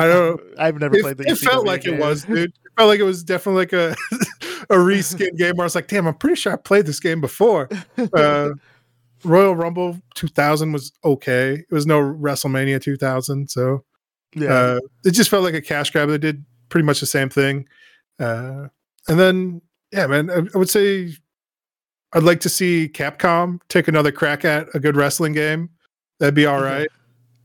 [0.00, 2.50] i don't I've never it, played the it felt like it was dude.
[2.50, 3.90] It felt like it was definitely like a
[4.70, 7.20] a reskin game where i was like damn i'm pretty sure i played this game
[7.20, 7.68] before.
[8.14, 8.50] Uh
[9.22, 11.52] royal rumble 2000 was okay.
[11.52, 13.84] It was no wrestlemania 2000 so
[14.34, 14.48] yeah.
[14.52, 16.08] uh it just felt like a cash grab.
[16.08, 17.66] They did pretty much the same thing.
[18.18, 18.68] Uh
[19.08, 19.60] and then
[19.92, 21.12] yeah man i, I would say
[22.14, 25.68] i'd like to see capcom take another crack at a good wrestling game.
[26.18, 26.64] That'd be all Mhm.
[26.64, 26.88] right.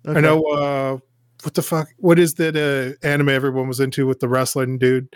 [0.08, 0.18] Okay.
[0.18, 0.98] I know uh
[1.46, 5.16] what the fuck what is that uh anime everyone was into with the wrestling dude?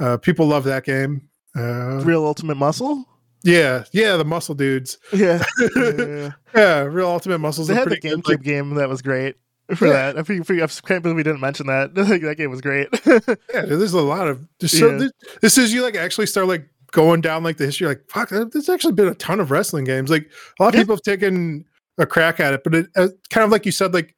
[0.00, 1.28] Uh people love that game.
[1.56, 3.04] Uh Real Ultimate Muscle.
[3.42, 4.96] Yeah, yeah, the muscle dudes.
[5.12, 5.42] Yeah,
[5.76, 6.30] yeah.
[6.54, 7.68] Yeah, real ultimate muscles.
[7.68, 8.28] they had the GameCube good.
[8.28, 9.36] Like, game that was great
[9.74, 10.12] for Yeah.
[10.12, 10.18] that.
[10.18, 11.94] I think I can't believe we didn't mention that.
[11.94, 12.88] That game was great.
[13.06, 14.96] yeah, there's a lot of so Yeah.
[14.98, 15.12] this,
[15.42, 17.86] this is you like actually start like going down like the history.
[17.86, 20.08] Like fuck, there's actually been a ton of wrestling games.
[20.10, 21.66] Like a lot of people have taken
[21.98, 24.14] a crack at it, but it uh, kind of like you said, like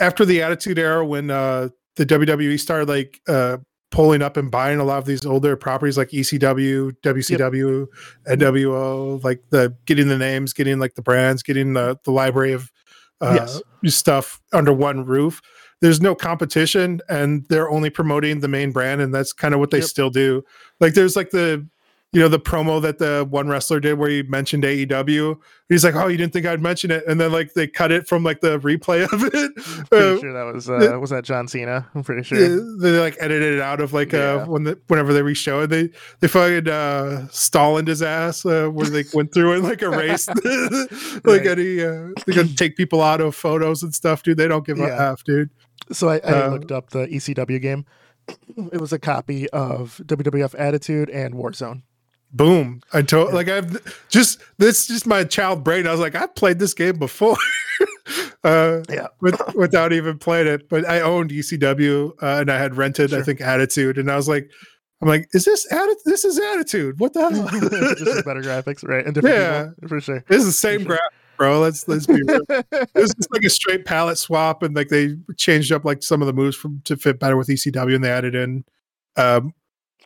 [0.00, 3.58] after the Attitude Era when uh the WWE started like uh
[3.90, 7.86] pulling up and buying a lot of these older properties like ECW, WCW,
[8.26, 12.70] NWO, like the getting the names, getting like the brands, getting the the library of
[13.20, 13.62] uh, Yes.
[13.94, 15.40] stuff under one roof.
[15.80, 19.70] There's no competition, and they're only promoting the main brand, and that's kind of what
[19.70, 19.86] they Yep.
[19.86, 20.42] still do.
[20.80, 21.66] Like there's like the
[22.12, 25.38] you know the promo that the one wrestler did where he mentioned AEW.
[25.70, 28.06] He's like, "Oh, you didn't think I'd mention it," and then like they cut it
[28.06, 29.34] from like the replay of it.
[29.34, 31.88] I'm pretty Uh, sure that was uh, was that John Cena.
[31.94, 32.38] I'm pretty sure.
[32.38, 34.42] yeah, they like edited it out of like Yeah.
[34.42, 35.88] uh when the, whenever they re-show it they
[36.20, 40.28] they fucking uh Stalin his ass uh, where they went through and like erased
[41.24, 41.46] like Right.
[41.46, 44.78] any uh they're gonna take people out of photos and stuff dude they don't give
[44.78, 45.48] a half, dude
[45.90, 47.86] So I, I Uh, looked up the ECW game.
[48.72, 51.82] It was a copy of WWF Attitude and Warzone.
[52.32, 53.76] Boom I told like I've
[54.08, 57.36] just this just my child brain I was like I've played this game before
[58.44, 59.08] uh Yeah.
[59.20, 63.22] with, without even playing it but I owned ECW uh, and I had rented I
[63.22, 64.50] think Attitude and I was like
[65.00, 67.30] I'm like is this attitude this is Attitude what the hell
[67.98, 69.04] Just better graphics, right?
[69.04, 69.64] And different Yeah.
[69.74, 70.24] people, for sure.
[70.28, 70.86] This is the same sure.
[70.88, 71.00] graph,
[71.36, 71.60] bro.
[71.60, 72.40] Let's let's be real.
[72.48, 76.26] It was like a straight palette swap, and like they changed up like some of
[76.26, 78.64] the moves from to fit better with ECW, and they added in
[79.16, 79.52] um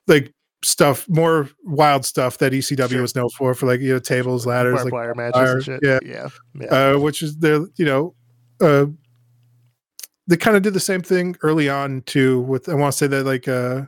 [0.07, 0.33] like
[0.65, 3.03] stuff, more wild stuff that ECW Sure.
[3.03, 5.81] was known for, for like you know tables, ladders, like wire matches wire, and shit.
[5.83, 5.99] yeah.
[6.05, 6.67] yeah, yeah.
[6.67, 8.15] uh, which is the you know
[8.61, 8.87] uh
[10.27, 12.41] they kind of did the same thing early on too.
[12.41, 13.83] With I want to say that like uh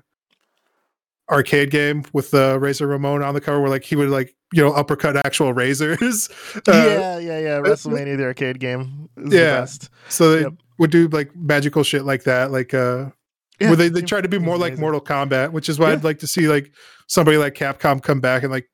[1.31, 4.63] arcade game with uh, Razor Ramon on the cover, where like he would like you
[4.63, 6.29] know uppercut actual razors.
[6.69, 7.59] Uh, yeah, yeah, yeah.
[7.61, 9.61] WrestleMania, the arcade game, is the Yeah.
[9.61, 9.91] best.
[10.09, 10.53] So they Yep.
[10.79, 13.07] would do like magical shit like that, like uh
[13.61, 14.79] Yeah, where they, they try to be more like.
[14.79, 15.95] Mortal Kombat, which is why Yeah.
[15.95, 16.71] I'd like to see like
[17.09, 18.69] somebody like Capcom come back and like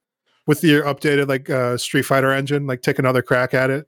[0.47, 3.87] with the updated like uh Street Fighter engine, like take another crack at it.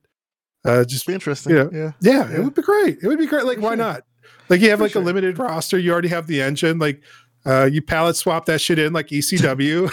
[0.64, 1.55] Uh just Be interesting.
[1.55, 1.68] Yeah.
[1.72, 1.92] yeah.
[2.01, 2.36] yeah, Yeah.
[2.38, 2.99] it would be great.
[3.03, 3.44] It would be great.
[3.44, 3.76] Like, For why sure.
[3.76, 4.03] not?
[4.49, 5.03] Like you have For like sure.
[5.03, 7.03] a limited roster, you already have the engine, like
[7.44, 9.84] uh you palette swap that shit in like ECW.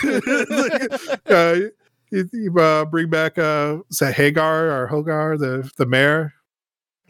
[0.50, 1.70] like, uh
[2.12, 6.34] you, you, uh, bring back uh is that Haggar or Hogar, the the mayor?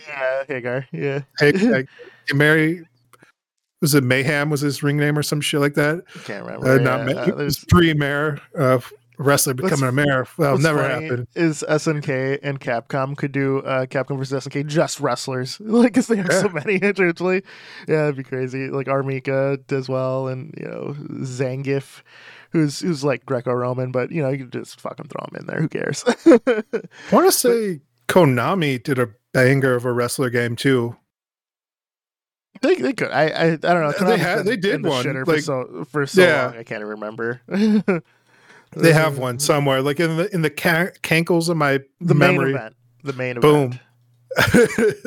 [0.07, 0.87] Yeah, Haggar.
[0.91, 1.21] Yeah.
[1.39, 1.89] Hey, like,
[2.33, 2.83] Mary
[3.83, 6.03] was it Mayhem was his ring name or some shit like that?
[6.15, 6.79] I Can't Uh, remember.
[6.79, 7.65] not yeah, Ma- uh, there's
[8.57, 8.79] uh,
[9.17, 10.25] wrestler becoming a mayor.
[10.37, 11.27] Well, never happened.
[11.35, 16.15] Is SNK and Capcom could do uh, Capcom versus SNK just wrestlers, like because they
[16.15, 17.43] have so many individually.
[17.87, 18.69] Yeah, it'd be crazy.
[18.69, 22.01] Like Armika does well, and you know Zangief,
[22.51, 25.59] who's who's like Greco-Roman, but you know you can just fucking throw him in there.
[25.59, 26.03] Who cares?
[26.25, 26.81] I
[27.11, 30.95] want to say Konami did a banger of a wrestler game too.
[32.63, 33.11] They, they could.
[33.11, 34.07] I, I I don't know.
[34.07, 36.45] They had- they did the one, like- for so for so Yeah.
[36.47, 36.57] long.
[36.57, 37.41] I can't even remember.
[38.75, 42.31] They have one somewhere, like in the in the ca- cankles of my The main
[42.37, 42.53] memory.
[42.55, 42.75] event.
[43.03, 43.79] The main Boom.
[44.35, 44.99] event.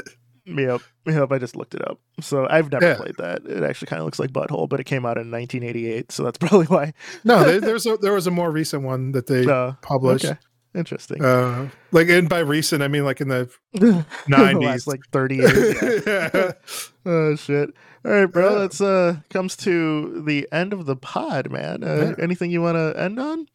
[0.49, 0.81] Yep.
[1.07, 1.33] Yep.
[1.33, 1.99] I just looked it up.
[2.21, 2.95] So I've never Yeah.
[2.97, 3.45] played that.
[3.45, 6.13] It actually kind of looks like Butthole, but it came out in 1988.
[6.13, 6.93] So that's probably why.
[7.25, 10.25] no, there, there's a, there was a more recent one that they Uh, published.
[10.27, 10.39] okay.
[10.77, 11.25] Interesting.
[11.25, 14.87] Uh, like, and by recent, I mean like in the The 90s.
[14.87, 16.03] like 30 years.
[16.07, 16.31] Yeah.
[16.35, 16.53] yeah.
[17.07, 17.71] oh shit.
[18.05, 18.53] All right, bro.
[18.53, 18.59] Yeah.
[18.61, 21.83] That's uh comes to the end of the pod, man.
[21.83, 22.23] Uh, Yeah.
[22.25, 23.47] Anything you want to end on?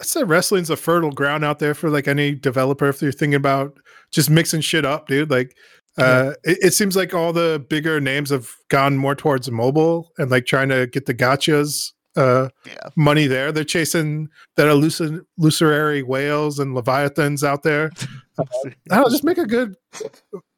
[0.00, 3.34] I said wrestling's a fertile ground out there for like any developer if you're thinking
[3.36, 3.78] about
[4.10, 5.30] just mixing shit up, dude.
[5.30, 5.54] Like
[5.98, 10.30] uh it, it seems like all the bigger names have gone more towards mobile and
[10.30, 12.88] like trying to get the gotchas uh Yeah.
[12.96, 13.52] money there.
[13.52, 17.90] They're chasing that illusion illusory whales and leviathans out there.
[18.38, 18.44] I
[18.88, 19.74] don't know, just make a good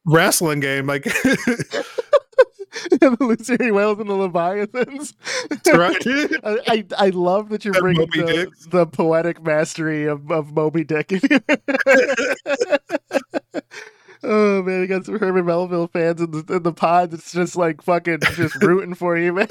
[0.06, 0.86] wrestling game.
[0.86, 1.04] Like
[2.90, 5.14] the Lucy Whales and the Leviathans.
[5.72, 5.96] right.
[6.44, 10.84] I, I I love that you're And bringing the, the poetic mastery of, of Moby
[10.84, 11.12] Dick.
[14.22, 17.56] oh man, we got some Herman Melville fans in the in the pod that's just
[17.56, 19.46] like fucking just rooting for you, man.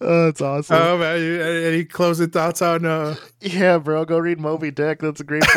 [0.00, 0.76] Oh, it's awesome.
[0.78, 5.00] Oh man, you- any closing thoughts on uh yeah, bro, go read Moby Dick.
[5.00, 5.44] That's a great.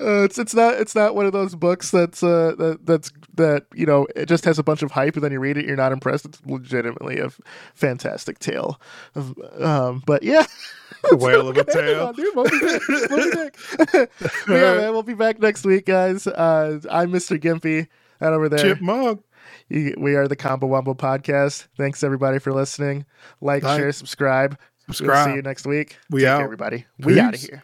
[0.00, 3.64] Uh, it's it's not it's not one of those books that's uh that that's that
[3.74, 5.74] you know it just has a bunch of hype and then you read it you're
[5.74, 6.26] not impressed.
[6.26, 7.40] It's legitimately a f-
[7.74, 8.78] fantastic tale.
[9.16, 10.44] Of, um, but yeah,
[11.10, 12.08] The whale of a That's what I tale.
[12.08, 12.36] ended dude.
[12.36, 13.10] Moby Dick.
[13.10, 13.30] Moby
[13.92, 14.10] Dick.
[14.48, 16.26] Yeah, man, we'll be back next week, guys.
[16.26, 17.40] Uh, I'm Mr.
[17.40, 17.88] Gimpy.
[18.20, 18.58] That over there.
[18.58, 19.22] chipmunk.
[19.68, 21.66] You- We are the Combo Wombo podcast.
[21.76, 23.04] Thanks everybody for listening.
[23.40, 23.76] Like, Bye.
[23.76, 24.56] share, subscribe.
[24.86, 25.28] We'll Subscribe.
[25.30, 25.98] see you next week.
[26.10, 26.42] We Take care, out.
[26.42, 26.86] everybody.
[27.00, 27.62] We out of here.